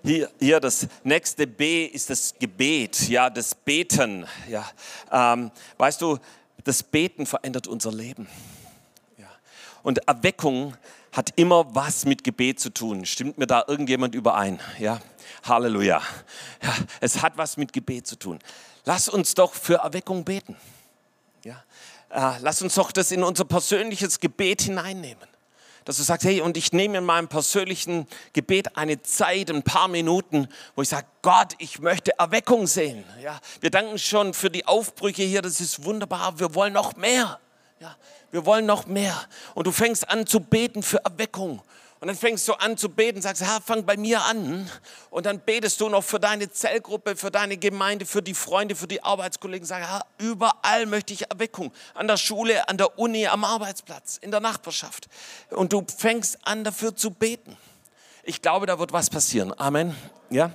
Hier, 0.03 0.31
hier 0.39 0.61
das 0.61 0.87
nächste 1.05 1.47
B 1.47 1.85
ist 1.85 2.09
das 2.09 2.35
Gebet, 2.39 3.09
ja, 3.09 3.29
das 3.29 3.55
Beten. 3.55 4.27
Ja. 4.49 4.67
Ähm, 5.13 5.51
weißt 5.77 6.01
du, 6.01 6.19
das 6.65 6.83
Beten 6.83 7.27
verändert 7.27 7.67
unser 7.67 7.93
Leben. 7.93 8.27
Ja. 9.19 9.29
Und 9.83 9.99
Erweckung 10.09 10.75
hat 11.13 11.33
immer 11.37 11.75
was 11.75 12.07
mit 12.07 12.25
Gebet 12.25 12.61
zu 12.61 12.71
tun. 12.71 13.05
Stimmt 13.05 13.37
mir 13.37 13.47
da 13.47 13.65
irgendjemand 13.67 14.15
überein? 14.15 14.59
Ja, 14.79 15.01
Halleluja. 15.43 16.01
Ja, 16.63 16.75
es 17.01 17.21
hat 17.21 17.37
was 17.37 17.59
mit 17.59 17.73
Gebet 17.73 18.07
zu 18.07 18.17
tun. 18.17 18.39
Lass 18.87 19.09
uns 19.09 19.35
doch 19.35 19.53
für 19.53 19.77
Erweckung 19.77 20.25
beten. 20.25 20.57
Ja, 21.45 21.63
äh, 22.09 22.39
lass 22.41 22.63
uns 22.63 22.75
doch 22.75 22.91
das 22.91 23.13
in 23.13 23.23
unser 23.23 23.45
persönliches 23.45 24.19
Gebet 24.19 24.63
hineinnehmen 24.63 25.30
dass 25.91 25.97
du 25.97 26.05
sagst, 26.05 26.25
hey, 26.25 26.41
und 26.41 26.57
ich 26.57 26.73
nehme 26.73 26.99
in 26.99 27.05
meinem 27.05 27.27
persönlichen 27.27 28.07
Gebet 28.33 28.77
eine 28.77 29.03
Zeit, 29.03 29.51
ein 29.51 29.65
paar 29.65 29.89
Minuten, 29.89 30.47
wo 30.77 30.83
ich 30.83 30.89
sage, 30.89 31.09
Gott, 31.21 31.55
ich 31.59 31.81
möchte 31.81 32.17
Erweckung 32.17 32.69
sehen. 32.69 33.03
Ja, 33.21 33.41
wir 33.61 33.73
danken 33.73 33.99
schon 33.99 34.33
für 34.33 34.51
die 34.51 34.65
Aufbrüche 34.69 35.25
hier, 35.25 35.43
das 35.43 35.61
ist 35.61 35.83
wunderbar, 35.83 36.39
wir 36.39 36.55
wollen 36.55 36.75
noch 36.75 36.95
mehr. 36.95 37.41
Ja, 37.81 37.97
wir 38.31 38.47
wollen 38.47 38.67
noch 38.67 38.87
mehr. 38.87 39.21
Und 39.57 39.67
du 39.67 39.73
fängst 39.73 40.09
an 40.09 40.29
zu 40.29 40.39
beten 40.39 40.85
für 40.85 40.99
Erweckung. 40.99 41.61
Und 42.01 42.09
dann 42.09 42.17
fängst 42.17 42.49
du 42.49 42.55
an 42.55 42.79
zu 42.79 42.89
beten, 42.89 43.21
sagst, 43.21 43.43
Herr, 43.43 43.61
fang 43.61 43.85
bei 43.85 43.99
mir 43.99 44.23
an. 44.23 44.71
Und 45.11 45.27
dann 45.27 45.41
betest 45.41 45.83
du 45.83 45.91
noch 45.91 46.03
für 46.03 46.19
deine 46.19 46.51
Zellgruppe, 46.51 47.15
für 47.15 47.31
deine 47.31 47.59
Gemeinde, 47.59 48.07
für 48.07 48.23
die 48.23 48.33
Freunde, 48.33 48.75
für 48.75 48.87
die 48.87 49.03
Arbeitskollegen. 49.03 49.67
Sag, 49.67 49.83
Herr, 49.83 50.07
überall 50.17 50.87
möchte 50.87 51.13
ich 51.13 51.31
Erweckung. 51.31 51.73
An 51.93 52.09
der 52.09 52.17
Schule, 52.17 52.67
an 52.71 52.79
der 52.79 52.99
Uni, 52.99 53.27
am 53.27 53.45
Arbeitsplatz, 53.45 54.17
in 54.17 54.31
der 54.31 54.41
Nachbarschaft. 54.41 55.09
Und 55.51 55.75
du 55.75 55.85
fängst 55.95 56.39
an 56.43 56.65
dafür 56.65 56.97
zu 56.97 57.11
beten. 57.11 57.55
Ich 58.23 58.41
glaube, 58.41 58.65
da 58.65 58.79
wird 58.79 58.95
was 58.95 59.11
passieren. 59.11 59.53
Amen. 59.59 59.95
Ja? 60.31 60.53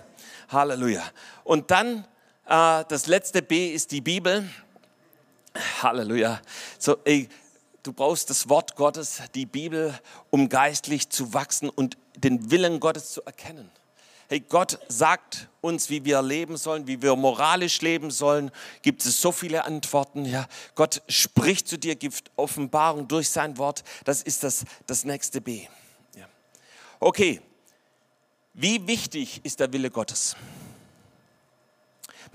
Halleluja. 0.50 1.04
Und 1.44 1.70
dann, 1.70 2.08
äh, 2.48 2.84
das 2.88 3.06
letzte 3.06 3.44
B 3.44 3.72
ist 3.72 3.92
die 3.92 4.02
Bibel. 4.02 4.50
Halleluja. 5.84 6.42
So, 6.80 6.98
ey, 7.04 7.30
Du 7.86 7.93
brauchst 7.93 8.32
das 8.32 8.50
Wort 8.50 8.76
Gottes, 8.76 9.21
die 9.36 9.45
Bibel, 9.45 9.93
um 10.32 10.50
geistlich 10.50 11.10
zu 11.10 11.36
wachsen 11.36 11.69
und 11.69 12.00
den 12.15 12.50
Willen 12.50 12.80
Gottes 12.80 13.12
zu 13.12 13.21
erkennen. 13.21 13.69
Hey, 14.28 14.39
Gott 14.39 14.80
sagt 14.88 15.50
uns, 15.62 15.91
wie 15.91 16.04
wir 16.04 16.24
leben 16.24 16.58
sollen, 16.58 16.88
wie 16.88 17.04
wir 17.04 17.15
moralisch 17.15 17.82
leben 17.82 18.10
sollen. 18.10 18.50
Gibt 18.82 19.06
es 19.06 19.21
so 19.21 19.32
viele 19.32 19.65
Antworten. 19.65 20.26
Ja, 20.26 20.48
Gott 20.74 21.04
spricht 21.08 21.67
zu 21.67 21.78
dir, 21.78 21.95
gibt 21.95 22.32
Offenbarung 22.38 23.08
durch 23.08 23.30
sein 23.30 23.60
Wort. 23.60 23.84
Das 24.04 24.24
ist 24.24 24.43
das, 24.43 24.65
das 24.88 25.06
nächste 25.06 25.39
B. 25.39 25.67
Ja. 26.15 26.28
Okay, 27.00 27.39
wie 28.56 28.88
wichtig 28.88 29.41
ist 29.43 29.60
der 29.60 29.71
Wille 29.71 29.91
Gottes? 29.91 30.36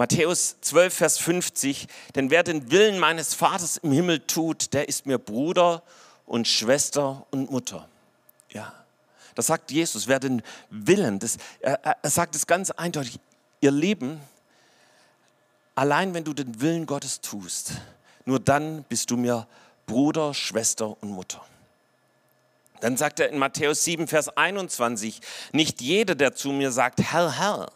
Matthäus 0.00 0.56
12, 0.62 0.94
Vers 0.94 1.18
50, 1.18 1.86
denn 2.14 2.30
wer 2.30 2.42
den 2.42 2.70
Willen 2.70 2.98
meines 2.98 3.34
Vaters 3.34 3.76
im 3.76 3.92
Himmel 3.92 4.20
tut, 4.20 4.72
der 4.72 4.88
ist 4.88 5.04
mir 5.04 5.18
Bruder 5.18 5.82
und 6.24 6.48
Schwester 6.48 7.26
und 7.30 7.50
Mutter. 7.50 7.86
Ja, 8.48 8.72
das 9.34 9.48
sagt 9.48 9.70
Jesus, 9.70 10.08
wer 10.08 10.18
den 10.18 10.40
Willen, 10.70 11.18
das, 11.18 11.36
er, 11.60 11.98
er 12.02 12.08
sagt 12.08 12.34
es 12.34 12.46
ganz 12.46 12.70
eindeutig, 12.70 13.20
ihr 13.60 13.72
Leben, 13.72 14.18
allein 15.74 16.14
wenn 16.14 16.24
du 16.24 16.32
den 16.32 16.62
Willen 16.62 16.86
Gottes 16.86 17.20
tust, 17.20 17.72
nur 18.24 18.40
dann 18.40 18.84
bist 18.84 19.10
du 19.10 19.18
mir 19.18 19.46
Bruder, 19.84 20.32
Schwester 20.32 20.96
und 21.02 21.10
Mutter. 21.10 21.44
Dann 22.80 22.96
sagt 22.96 23.20
er 23.20 23.28
in 23.28 23.36
Matthäus 23.36 23.84
7, 23.84 24.08
Vers 24.08 24.34
21, 24.34 25.20
nicht 25.52 25.82
jeder, 25.82 26.14
der 26.14 26.34
zu 26.34 26.52
mir 26.52 26.72
sagt, 26.72 27.02
Herr, 27.02 27.38
Herr, 27.38 27.70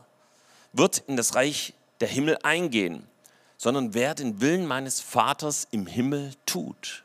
wird 0.73 1.03
in 1.07 1.19
das 1.19 1.35
Reich 1.35 1.75
der 2.05 2.13
Himmel 2.13 2.37
eingehen, 2.43 3.09
sondern 3.57 3.95
wer 3.95 4.15
den 4.15 4.43
Willen 4.43 4.67
meines 4.67 5.01
Vaters 5.01 5.67
im 5.71 5.87
Himmel 5.87 6.35
tut. 6.45 7.03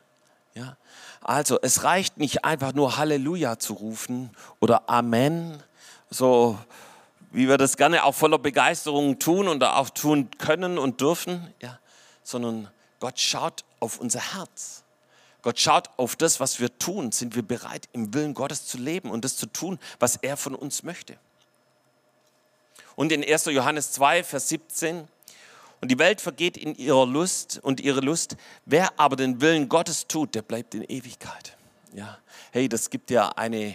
Ja? 0.52 0.76
Also 1.22 1.58
es 1.62 1.84
reicht 1.84 2.18
nicht 2.18 2.44
einfach 2.44 2.74
nur 2.74 2.98
Halleluja 2.98 3.58
zu 3.58 3.72
rufen 3.72 4.28
oder 4.60 4.90
Amen, 4.90 5.62
so 6.10 6.58
wie 7.30 7.48
wir 7.48 7.56
das 7.56 7.78
gerne 7.78 8.04
auch 8.04 8.14
voller 8.14 8.38
Begeisterung 8.38 9.18
tun 9.18 9.48
und 9.48 9.64
auch 9.64 9.88
tun 9.88 10.28
können 10.36 10.76
und 10.76 11.00
dürfen, 11.00 11.50
ja? 11.62 11.78
sondern 12.22 12.68
Gott 12.98 13.18
schaut 13.18 13.64
auf 13.78 14.00
unser 14.00 14.34
Herz. 14.34 14.84
Gott 15.40 15.58
schaut 15.58 15.88
auf 15.96 16.14
das, 16.14 16.40
was 16.40 16.60
wir 16.60 16.78
tun. 16.78 17.10
Sind 17.10 17.34
wir 17.34 17.42
bereit, 17.42 17.88
im 17.94 18.12
Willen 18.12 18.34
Gottes 18.34 18.66
zu 18.66 18.76
leben 18.76 19.10
und 19.10 19.24
das 19.24 19.38
zu 19.38 19.46
tun, 19.46 19.78
was 19.98 20.16
er 20.16 20.36
von 20.36 20.54
uns 20.54 20.82
möchte? 20.82 21.16
Und 23.00 23.12
in 23.12 23.24
1. 23.24 23.46
Johannes 23.46 23.92
2, 23.92 24.24
Vers 24.24 24.50
17, 24.50 25.08
und 25.80 25.90
die 25.90 25.98
Welt 25.98 26.20
vergeht 26.20 26.58
in 26.58 26.74
ihrer 26.74 27.06
Lust 27.06 27.58
und 27.62 27.80
ihre 27.80 28.00
Lust. 28.00 28.36
Wer 28.66 29.00
aber 29.00 29.16
den 29.16 29.40
Willen 29.40 29.70
Gottes 29.70 30.06
tut, 30.06 30.34
der 30.34 30.42
bleibt 30.42 30.74
in 30.74 30.84
Ewigkeit. 30.84 31.56
Ja, 31.94 32.18
hey, 32.52 32.68
das 32.68 32.90
gibt 32.90 33.10
ja 33.10 33.30
eine 33.30 33.74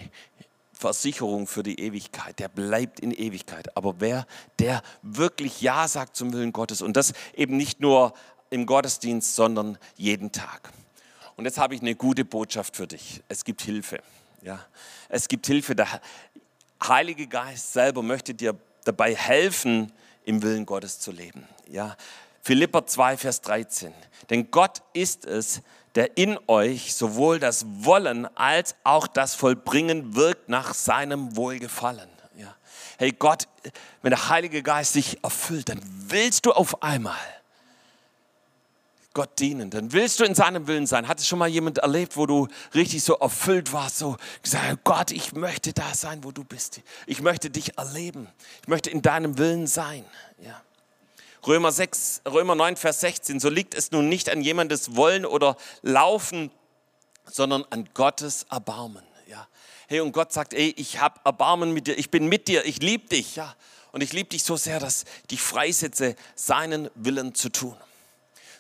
Versicherung 0.73 1.47
für 1.47 1.63
die 1.63 1.79
Ewigkeit. 1.79 2.38
Der 2.38 2.49
bleibt 2.49 2.99
in 2.99 3.09
Ewigkeit. 3.09 3.75
Aber 3.75 3.95
wer, 3.97 4.27
der 4.59 4.83
wirklich 5.01 5.59
Ja 5.59 5.88
sagt 5.88 6.15
zum 6.15 6.31
Willen 6.31 6.53
Gottes 6.53 6.83
und 6.83 6.95
das 6.95 7.13
eben 7.33 7.57
nicht 7.57 7.79
nur 7.79 8.13
im 8.51 8.67
Gottesdienst, 8.67 9.33
sondern 9.33 9.79
jeden 9.97 10.33
Tag. 10.33 10.71
Und 11.35 11.45
jetzt 11.45 11.57
habe 11.57 11.73
ich 11.73 11.81
eine 11.81 11.95
gute 11.95 12.25
Botschaft 12.25 12.75
für 12.75 12.85
dich. 12.85 13.23
Es 13.27 13.43
gibt 13.43 13.63
Hilfe. 13.63 14.03
Ja, 14.43 14.63
es 15.09 15.27
gibt 15.27 15.47
Hilfe. 15.47 15.75
Der 15.75 15.99
Heilige 16.83 17.25
Geist 17.25 17.73
selber 17.73 18.03
möchte 18.03 18.35
dir 18.35 18.55
dabei 18.86 19.13
helfen, 19.15 19.91
im 20.24 20.41
Willen 20.41 20.65
Gottes 20.65 21.00
zu 21.00 21.12
leben. 21.12 21.48
Ja, 21.67 21.95
Philipper 22.41 22.86
2, 22.86 23.17
Vers 23.17 23.41
13. 23.41 23.93
Denn 24.30 24.52
Gott 24.52 24.82
ist 24.93 25.26
es, 25.26 25.62
der 25.95 26.17
in 26.17 26.38
euch 26.48 26.93
sowohl 26.93 27.39
das 27.39 27.65
Wollen 27.67 28.26
als 28.38 28.76
auch 28.84 29.08
das 29.08 29.34
Vollbringen 29.34 30.15
wirkt 30.15 30.50
nach 30.50 30.74
seinem 30.74 31.36
Wohlgefallen. 31.36 32.10
Ja. 32.38 32.56
Hey 32.98 33.12
Gott, 33.12 33.48
wenn 34.02 34.12
der 34.12 34.30
Heilige 34.30 34.62
Geist 34.62 34.93
sich 34.93 35.24
erfüllt, 35.24 35.69
dann 35.69 35.80
willst 35.84 36.45
du 36.45 36.52
auf 36.52 36.84
einmal 36.84 37.15
Gott 39.15 39.39
dienen, 39.39 39.71
dann 39.71 39.93
willst 39.93 40.19
du 40.19 40.25
in 40.25 40.36
seinem 40.36 40.67
Willen 40.67 40.86
sein. 40.86 41.08
Hat 41.08 41.19
es 41.19 41.28
schon 41.28 41.39
mal 41.39 41.47
jemand 41.47 41.80
erlebt, 41.80 42.17
wo 42.17 42.25
du 42.25 42.47
richtig 42.75 43.01
so 43.01 43.15
erfüllt 43.15 43.71
warst, 43.73 43.97
so 43.97 44.17
gesagt, 44.43 44.84
Gott, 44.84 45.12
ich 45.12 45.34
möchte 45.34 45.73
da 45.73 45.95
sein, 45.95 46.23
wo 46.23 46.32
du 46.32 46.43
bist. 46.43 46.82
Ich 47.08 47.21
möchte 47.21 47.49
dich 47.49 47.78
erleben. 47.78 48.28
Ich 48.62 48.67
möchte 48.67 48.89
in 48.89 49.01
deinem 49.01 49.38
Willen 49.38 49.67
sein. 49.67 50.06
Ja. 50.43 50.62
Römer 51.47 51.71
6, 51.71 52.23
Römer 52.28 52.56
9, 52.56 52.75
Vers 52.75 52.99
16. 52.99 53.39
So 53.39 53.49
liegt 53.49 53.73
es 53.73 53.91
nun 53.91 54.10
nicht 54.10 54.30
an 54.30 54.41
jemandes 54.41 54.97
Wollen 54.97 55.25
oder 55.25 55.56
Laufen, 55.82 56.51
sondern 57.23 57.63
an 57.69 57.89
Gottes 57.93 58.45
Erbarmen. 58.51 59.04
Ja. 59.28 59.47
Hey, 59.88 60.01
und 60.01 60.12
Gott 60.12 60.34
sagt, 60.34 60.54
ey, 60.54 60.73
ich 60.75 60.99
habe 60.99 61.21
Erbarmen 61.23 61.71
mit 61.71 61.88
dir, 61.88 61.97
ich 61.97 62.12
bin 62.12 62.28
mit 62.28 62.49
dir, 62.49 62.65
ich 62.65 62.82
liebe 62.82 63.08
dich. 63.08 63.38
Ja. 63.38 63.56
Und 63.93 64.01
ich 64.01 64.12
liebe 64.12 64.28
dich 64.28 64.43
so 64.43 64.58
sehr, 64.58 64.82
dass 64.82 65.06
ich 65.21 65.28
dich 65.28 65.41
freisetze, 65.41 66.17
seinen 66.36 66.89
Willen 66.95 67.34
zu 67.34 67.47
tun. 67.47 67.78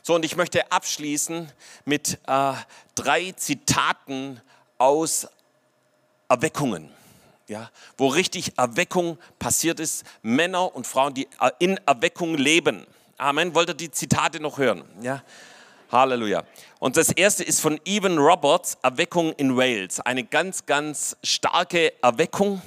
So, 0.07 0.13
und 0.13 0.23
ich 0.23 0.35
möchte 0.35 0.71
abschließen 0.71 1.51
mit 1.85 2.19
äh, 2.27 2.53
drei 2.93 3.31
Zitaten 3.31 4.39
aus 4.77 5.27
Erweckungen, 6.29 6.91
ja, 7.47 7.71
wo 7.97 8.09
richtig 8.09 8.55
Erweckung 8.55 9.17
passiert 9.39 9.79
ist. 9.79 10.03
Männer 10.21 10.75
und 10.75 10.85
Frauen, 10.85 11.15
die 11.15 11.27
äh, 11.41 11.49
in 11.57 11.79
Erweckung 11.87 12.35
leben. 12.35 12.85
Amen. 13.17 13.55
Wollt 13.55 13.69
ihr 13.69 13.73
die 13.73 13.89
Zitate 13.89 14.39
noch 14.39 14.59
hören? 14.59 14.83
Ja. 15.01 15.23
Halleluja. 15.91 16.43
Und 16.77 16.97
das 16.97 17.09
erste 17.09 17.43
ist 17.43 17.59
von 17.59 17.81
Evan 17.83 18.19
Roberts, 18.19 18.77
Erweckung 18.83 19.33
in 19.37 19.57
Wales. 19.57 20.01
Eine 20.01 20.23
ganz, 20.23 20.67
ganz 20.67 21.17
starke 21.23 21.93
Erweckung. 22.03 22.61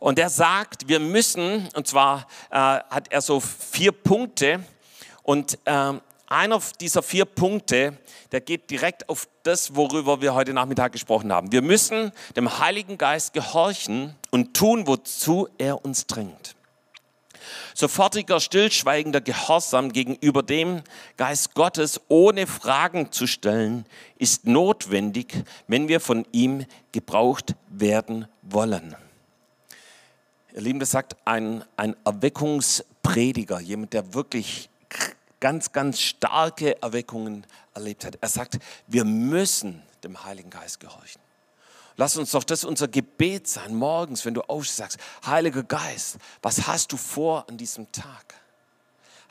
Und 0.00 0.18
er 0.18 0.28
sagt, 0.28 0.88
wir 0.88 0.98
müssen, 0.98 1.68
und 1.76 1.86
zwar 1.86 2.26
äh, 2.50 2.56
hat 2.56 3.12
er 3.12 3.22
so 3.22 3.38
vier 3.38 3.92
Punkte, 3.92 4.64
und 5.28 5.58
äh, 5.66 5.92
einer 6.28 6.60
dieser 6.80 7.02
vier 7.02 7.24
Punkte, 7.24 7.96
der 8.32 8.40
geht 8.40 8.70
direkt 8.70 9.08
auf 9.08 9.28
das, 9.42 9.74
worüber 9.74 10.20
wir 10.20 10.34
heute 10.34 10.52
Nachmittag 10.52 10.92
gesprochen 10.92 11.32
haben. 11.32 11.52
Wir 11.52 11.62
müssen 11.62 12.12
dem 12.36 12.58
Heiligen 12.58 12.98
Geist 12.98 13.32
gehorchen 13.32 14.14
und 14.30 14.54
tun, 14.54 14.86
wozu 14.86 15.48
er 15.58 15.84
uns 15.84 16.06
drängt. 16.06 16.54
Sofortiger, 17.74 18.40
stillschweigender 18.40 19.20
Gehorsam 19.20 19.92
gegenüber 19.92 20.42
dem 20.42 20.82
Geist 21.16 21.54
Gottes, 21.54 22.00
ohne 22.08 22.46
Fragen 22.46 23.10
zu 23.12 23.26
stellen, 23.26 23.86
ist 24.18 24.46
notwendig, 24.46 25.44
wenn 25.66 25.88
wir 25.88 26.00
von 26.00 26.26
ihm 26.32 26.66
gebraucht 26.92 27.54
werden 27.68 28.26
wollen. 28.42 28.96
Ihr 30.54 30.60
Lieben, 30.60 30.80
das 30.80 30.90
sagt 30.90 31.16
ein, 31.24 31.64
ein 31.76 31.94
Erweckungsprediger, 32.04 33.60
jemand, 33.60 33.92
der 33.92 34.12
wirklich 34.12 34.68
ganz, 35.40 35.72
ganz 35.72 36.00
starke 36.00 36.80
Erweckungen 36.82 37.46
erlebt 37.74 38.04
hat. 38.04 38.18
Er 38.20 38.28
sagt, 38.28 38.58
wir 38.86 39.04
müssen 39.04 39.82
dem 40.04 40.24
Heiligen 40.24 40.50
Geist 40.50 40.80
gehorchen. 40.80 41.20
Lass 41.96 42.16
uns 42.16 42.30
doch 42.30 42.44
das 42.44 42.64
unser 42.64 42.86
Gebet 42.86 43.48
sein, 43.48 43.74
morgens, 43.74 44.24
wenn 44.24 44.34
du 44.34 44.42
aufstehst, 44.42 44.78
sagst, 44.78 44.98
Heiliger 45.26 45.64
Geist, 45.64 46.18
was 46.42 46.68
hast 46.68 46.92
du 46.92 46.96
vor 46.96 47.48
an 47.48 47.56
diesem 47.56 47.90
Tag? 47.90 48.34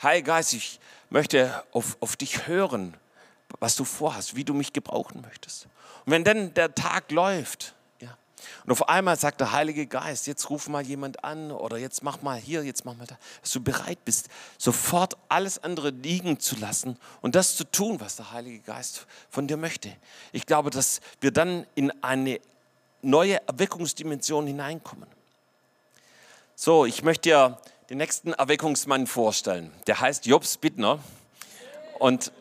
Heiliger 0.02 0.34
Geist, 0.34 0.52
ich 0.52 0.78
möchte 1.08 1.64
auf, 1.72 1.96
auf 2.00 2.16
dich 2.16 2.46
hören, 2.46 2.94
was 3.58 3.76
du 3.76 3.84
vorhast, 3.84 4.36
wie 4.36 4.44
du 4.44 4.52
mich 4.52 4.74
gebrauchen 4.74 5.22
möchtest. 5.22 5.64
Und 6.04 6.12
wenn 6.12 6.24
dann 6.24 6.52
der 6.52 6.74
Tag 6.74 7.10
läuft, 7.10 7.74
und 8.64 8.72
auf 8.72 8.88
einmal 8.88 9.18
sagt 9.18 9.40
der 9.40 9.52
Heilige 9.52 9.86
Geist, 9.86 10.26
jetzt 10.26 10.50
ruf 10.50 10.68
mal 10.68 10.84
jemand 10.84 11.24
an 11.24 11.50
oder 11.50 11.78
jetzt 11.78 12.02
mach 12.02 12.22
mal 12.22 12.38
hier, 12.38 12.62
jetzt 12.62 12.84
mach 12.84 12.96
mal 12.96 13.06
da, 13.06 13.16
dass 13.40 13.50
du 13.52 13.60
bereit 13.60 14.04
bist, 14.04 14.28
sofort 14.58 15.16
alles 15.28 15.62
andere 15.62 15.90
liegen 15.90 16.40
zu 16.40 16.56
lassen 16.56 16.96
und 17.20 17.34
das 17.34 17.56
zu 17.56 17.64
tun, 17.64 18.00
was 18.00 18.16
der 18.16 18.32
Heilige 18.32 18.60
Geist 18.60 19.06
von 19.30 19.46
dir 19.46 19.56
möchte. 19.56 19.90
Ich 20.32 20.46
glaube, 20.46 20.70
dass 20.70 21.00
wir 21.20 21.30
dann 21.30 21.66
in 21.74 21.92
eine 22.02 22.40
neue 23.02 23.46
Erweckungsdimensionen 23.46 24.48
hineinkommen. 24.48 25.08
So, 26.54 26.84
ich 26.84 27.02
möchte 27.02 27.28
dir 27.28 27.58
den 27.90 27.98
nächsten 27.98 28.32
Erweckungsmann 28.32 29.06
vorstellen. 29.06 29.72
Der 29.86 30.00
heißt 30.00 30.26
Jobs 30.26 30.56
Bittner 30.56 30.98
und 31.98 32.32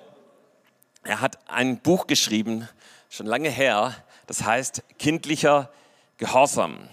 er 1.04 1.22
hat 1.22 1.38
ein 1.48 1.78
Buch 1.80 2.08
geschrieben, 2.08 2.68
schon 3.10 3.28
lange 3.28 3.50
her, 3.50 3.96
das 4.26 4.44
heißt 4.44 4.84
Kindlicher 5.00 5.70
Gehorsam. 6.18 6.90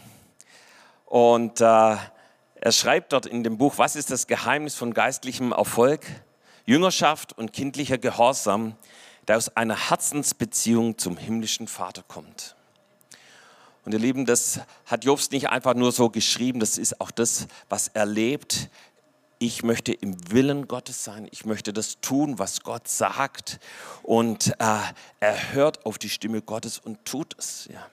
Und 1.07 1.61
äh, 1.61 1.65
er 1.65 2.73
schreibt 2.73 3.13
dort 3.13 3.27
in 3.27 3.43
dem 3.45 3.59
Buch, 3.59 3.75
was 3.77 3.97
ist 3.97 4.11
das 4.11 4.27
Geheimnis 4.27 4.75
von 4.75 4.95
geistlichem 4.95 5.53
Erfolg? 5.53 6.01
Jüngerschaft 6.67 7.37
und 7.37 7.53
kindlicher 7.53 7.99
Gehorsam, 7.99 8.75
der 9.29 9.37
aus 9.37 9.55
einer 9.57 9.91
Herzensbeziehung 9.91 10.97
zum 10.99 11.17
himmlischen 11.17 11.69
Vater 11.69 12.03
kommt. 12.03 12.57
Und 13.85 13.93
ihr 13.93 13.99
Lieben, 13.99 14.25
das 14.25 14.61
hat 14.87 15.05
Jobs 15.05 15.31
nicht 15.31 15.51
einfach 15.51 15.75
nur 15.75 15.93
so 15.93 16.09
geschrieben, 16.09 16.59
das 16.61 16.79
ist 16.79 17.01
auch 17.01 17.11
das, 17.11 17.47
was 17.69 17.89
er 17.89 18.07
lebt. 18.07 18.71
Ich 19.39 19.63
möchte 19.63 19.93
im 19.93 20.17
Willen 20.31 20.69
Gottes 20.69 21.05
sein. 21.05 21.29
Ich 21.33 21.45
möchte 21.45 21.75
das 21.75 22.01
tun, 22.01 22.39
was 22.39 22.63
Gott 22.63 22.89
sagt. 22.89 23.61
Und 24.03 24.55
äh, 24.59 24.79
er 25.21 25.53
hört 25.53 25.85
auf 25.85 25.99
die 25.99 26.09
Stimme 26.09 26.41
Gottes 26.41 26.79
und 26.79 27.05
tut 27.05 27.37
es. 27.39 27.69
Ja. 27.71 27.87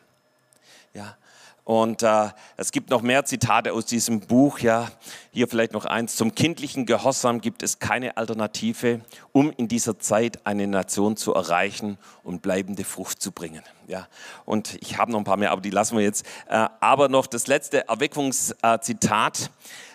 Ja. 0.94 1.18
Und 1.64 2.02
äh, 2.02 2.30
es 2.58 2.72
gibt 2.72 2.90
noch 2.90 3.04
mehr 3.04 3.24
Zitate 3.24 3.72
aus 3.74 3.86
diesem 3.86 4.20
Buch. 4.20 4.60
Ja, 4.60 4.90
hier 5.32 5.48
vielleicht 5.48 5.74
noch 5.74 5.86
eins: 5.86 6.16
Zum 6.16 6.34
kindlichen 6.34 6.86
Gehorsam 6.86 7.40
gibt 7.40 7.62
es 7.62 7.78
keine 7.78 8.18
Alternative, 8.18 9.02
um 9.32 9.52
in 9.52 9.68
dieser 9.68 10.00
Zeit 10.00 10.46
eine 10.46 10.66
Nation 10.66 11.18
zu 11.18 11.34
erreichen 11.34 11.98
und 12.24 12.42
bleibende 12.42 12.84
Frucht 12.84 13.22
zu 13.22 13.32
bringen. 13.32 13.62
Ja, 13.88 14.08
und 14.46 14.76
ich 14.82 14.98
habe 14.98 15.12
noch 15.12 15.20
ein 15.20 15.24
paar 15.24 15.38
mehr, 15.38 15.52
aber 15.52 15.62
die 15.62 15.70
lassen 15.70 15.96
wir 15.96 16.04
jetzt. 16.04 16.26
Äh, 16.50 16.68
aber 16.80 17.10
noch 17.10 17.28
das 17.28 17.46
letzte 17.46 17.88
Erweckungszitat 17.88 19.52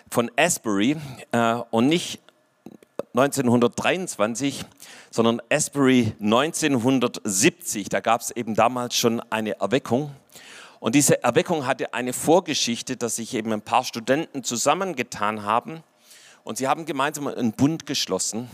von 0.09 0.31
Asbury 0.37 0.95
äh, 1.33 1.55
und 1.69 1.87
nicht 1.87 2.21
1923, 3.13 4.63
sondern 5.09 5.41
Asbury 5.49 6.13
1970. 6.21 7.89
Da 7.89 7.99
gab 7.99 8.21
es 8.21 8.31
eben 8.31 8.55
damals 8.55 8.95
schon 8.95 9.19
eine 9.29 9.59
Erweckung. 9.59 10.11
Und 10.79 10.95
diese 10.95 11.23
Erweckung 11.23 11.65
hatte 11.65 11.93
eine 11.93 12.13
Vorgeschichte, 12.13 12.97
dass 12.97 13.15
sich 13.17 13.33
eben 13.33 13.51
ein 13.51 13.61
paar 13.61 13.83
Studenten 13.83 14.43
zusammengetan 14.43 15.43
haben 15.43 15.83
und 16.47 16.57
sie 16.57 16.67
haben 16.69 16.85
gemeinsam 16.85 17.27
einen 17.27 17.51
Bund 17.51 17.85
geschlossen. 17.85 18.49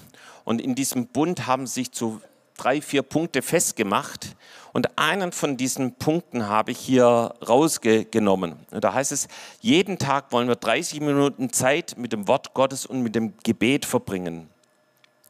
Und 0.46 0.60
in 0.60 0.74
diesem 0.74 1.08
Bund 1.08 1.46
haben 1.46 1.68
sich 1.68 1.92
zu 1.92 2.22
drei, 2.58 2.82
vier 2.82 3.04
Punkte 3.04 3.42
festgemacht. 3.42 4.36
Und 4.72 4.98
einen 4.98 5.32
von 5.32 5.58
diesen 5.58 5.94
Punkten 5.96 6.48
habe 6.48 6.72
ich 6.72 6.80
hier 6.80 7.06
rausgenommen. 7.48 8.56
Und 8.72 8.84
da 8.84 8.94
heißt 8.94 9.12
es, 9.12 9.28
jeden 9.62 10.00
Tag 10.00 10.32
wollen 10.32 10.48
wir 10.48 10.56
30 10.56 11.02
Minuten 11.02 11.52
Zeit 11.54 11.96
mit 11.98 12.14
dem 12.14 12.28
Wort 12.28 12.56
Gottes 12.56 12.88
und 12.88 13.04
mit 13.04 13.14
dem 13.14 13.36
Gebet 13.44 13.86
verbringen. 13.86 14.50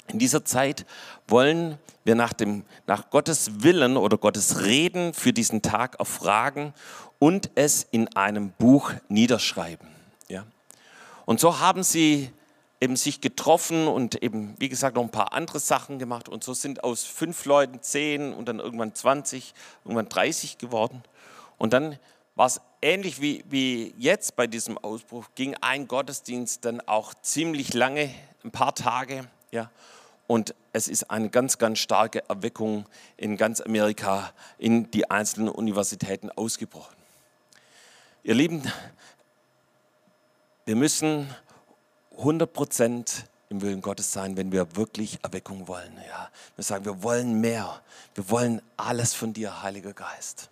In 0.07 0.19
dieser 0.19 0.45
Zeit 0.45 0.85
wollen 1.27 1.77
wir 2.03 2.15
nach, 2.15 2.33
dem, 2.33 2.65
nach 2.87 3.09
Gottes 3.09 3.63
Willen 3.63 3.97
oder 3.97 4.17
Gottes 4.17 4.61
Reden 4.61 5.13
für 5.13 5.33
diesen 5.33 5.61
Tag 5.61 5.99
erfragen 5.99 6.73
und 7.19 7.49
es 7.55 7.83
in 7.89 8.13
einem 8.15 8.51
Buch 8.51 8.91
niederschreiben. 9.07 9.87
Ja? 10.27 10.45
Und 11.25 11.39
so 11.39 11.59
haben 11.59 11.83
sie 11.83 12.31
eben 12.81 12.97
sich 12.97 13.21
getroffen 13.21 13.87
und 13.87 14.21
eben, 14.21 14.55
wie 14.59 14.67
gesagt, 14.67 14.97
noch 14.97 15.03
ein 15.03 15.09
paar 15.09 15.31
andere 15.31 15.59
Sachen 15.59 15.99
gemacht. 15.99 16.27
Und 16.27 16.43
so 16.43 16.53
sind 16.53 16.83
aus 16.83 17.05
fünf 17.05 17.45
Leuten 17.45 17.81
zehn 17.81 18.33
und 18.33 18.49
dann 18.49 18.59
irgendwann 18.59 18.93
20, 18.93 19.53
irgendwann 19.85 20.09
30 20.09 20.57
geworden. 20.57 21.01
Und 21.57 21.71
dann 21.71 21.97
war 22.35 22.47
es 22.47 22.59
ähnlich 22.81 23.21
wie, 23.21 23.45
wie 23.49 23.95
jetzt 23.97 24.35
bei 24.35 24.47
diesem 24.47 24.77
Ausbruch, 24.77 25.27
ging 25.35 25.55
ein 25.61 25.87
Gottesdienst 25.87 26.65
dann 26.65 26.81
auch 26.81 27.13
ziemlich 27.21 27.73
lange, 27.73 28.13
ein 28.43 28.51
paar 28.51 28.75
Tage. 28.75 29.29
Ja. 29.53 29.69
Und 30.25 30.55
es 30.71 30.87
ist 30.87 31.11
eine 31.11 31.29
ganz, 31.29 31.59
ganz 31.59 31.77
starke 31.77 32.27
Erweckung 32.27 32.87
in 33.17 33.37
ganz 33.37 33.61
Amerika, 33.61 34.33
in 34.57 34.89
die 34.89 35.11
einzelnen 35.11 35.49
Universitäten 35.49 36.31
ausgebrochen. 36.31 36.95
Ihr 38.23 38.33
Lieben, 38.33 38.63
wir 40.65 40.75
müssen 40.75 41.29
100 42.17 42.51
Prozent 42.51 43.25
im 43.49 43.61
Willen 43.61 43.81
Gottes 43.81 44.11
sein, 44.11 44.37
wenn 44.37 44.51
wir 44.51 44.75
wirklich 44.75 45.19
Erweckung 45.21 45.67
wollen. 45.67 45.95
Ja, 46.07 46.31
wir 46.55 46.63
sagen, 46.63 46.85
wir 46.85 47.03
wollen 47.03 47.39
mehr. 47.39 47.81
Wir 48.15 48.27
wollen 48.31 48.59
alles 48.75 49.13
von 49.13 49.33
dir, 49.33 49.61
Heiliger 49.61 49.93
Geist. 49.93 50.49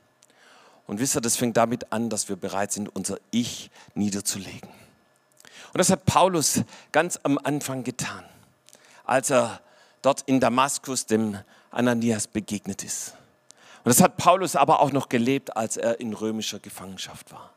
Und 0.86 1.00
wisst 1.00 1.16
ihr, 1.16 1.22
das 1.22 1.38
fängt 1.38 1.58
damit 1.58 1.92
an, 1.92 2.12
dass 2.12 2.30
wir 2.30 2.36
bereit 2.36 2.72
sind, 2.72 2.96
unser 2.96 3.18
Ich 3.32 3.72
niederzulegen. 3.96 4.70
Und 5.74 5.78
das 5.78 5.90
hat 5.90 6.06
Paulus 6.06 6.62
ganz 6.92 7.20
am 7.24 7.40
Anfang 7.40 7.84
getan, 7.84 8.26
als 9.12 9.30
er 9.30 9.60
dort 10.02 10.22
in 10.22 10.40
Damaskus 10.40 11.06
dem 11.06 11.38
Ananias 11.70 12.28
begegnet 12.28 12.82
ist. 12.82 13.14
Und 13.84 13.90
das 13.90 14.02
hat 14.02 14.16
Paulus 14.16 14.56
aber 14.56 14.80
auch 14.80 14.94
noch 14.94 15.10
gelebt, 15.10 15.58
als 15.58 15.76
er 15.76 16.00
in 16.00 16.14
römischer 16.14 16.60
Gefangenschaft 16.60 17.30
war. 17.34 17.54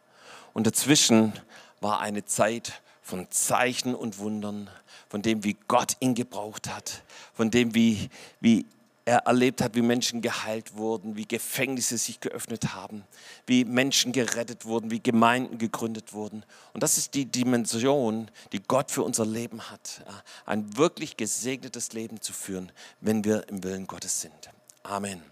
Und 0.52 0.66
dazwischen 0.66 1.32
war 1.80 2.00
eine 2.00 2.24
Zeit 2.24 2.82
von 3.02 3.30
Zeichen 3.30 3.94
und 3.94 4.18
Wundern, 4.18 4.68
von 5.08 5.22
dem, 5.22 5.44
wie 5.44 5.56
Gott 5.68 5.96
ihn 6.00 6.16
gebraucht 6.16 6.68
hat, 6.74 7.02
von 7.34 7.52
dem, 7.52 7.72
wie, 7.72 8.10
wie 8.40 8.66
er 9.06 9.18
erlebt 9.26 9.60
hat, 9.60 9.74
wie 9.74 9.82
Menschen 9.82 10.22
geheilt 10.22 10.76
wurden, 10.76 11.16
wie 11.16 11.26
Gefängnisse 11.26 11.98
sich 11.98 12.20
geöffnet 12.20 12.74
haben, 12.74 13.04
wie 13.46 13.64
Menschen 13.64 14.12
gerettet 14.12 14.64
wurden, 14.64 14.90
wie 14.90 15.00
Gemeinden 15.00 15.58
gegründet 15.58 16.14
wurden. 16.14 16.44
Und 16.72 16.82
das 16.82 16.96
ist 16.96 17.14
die 17.14 17.26
Dimension, 17.26 18.30
die 18.52 18.62
Gott 18.62 18.90
für 18.90 19.02
unser 19.02 19.26
Leben 19.26 19.70
hat. 19.70 20.04
Ein 20.46 20.76
wirklich 20.76 21.16
gesegnetes 21.16 21.92
Leben 21.92 22.20
zu 22.22 22.32
führen, 22.32 22.72
wenn 23.00 23.24
wir 23.24 23.46
im 23.48 23.62
Willen 23.62 23.86
Gottes 23.86 24.22
sind. 24.22 24.50
Amen. 24.82 25.22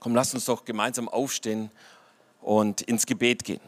Komm, 0.00 0.14
lass 0.14 0.32
uns 0.32 0.46
doch 0.46 0.64
gemeinsam 0.64 1.08
aufstehen 1.08 1.70
und 2.40 2.80
ins 2.80 3.04
Gebet 3.04 3.44
gehen. 3.44 3.60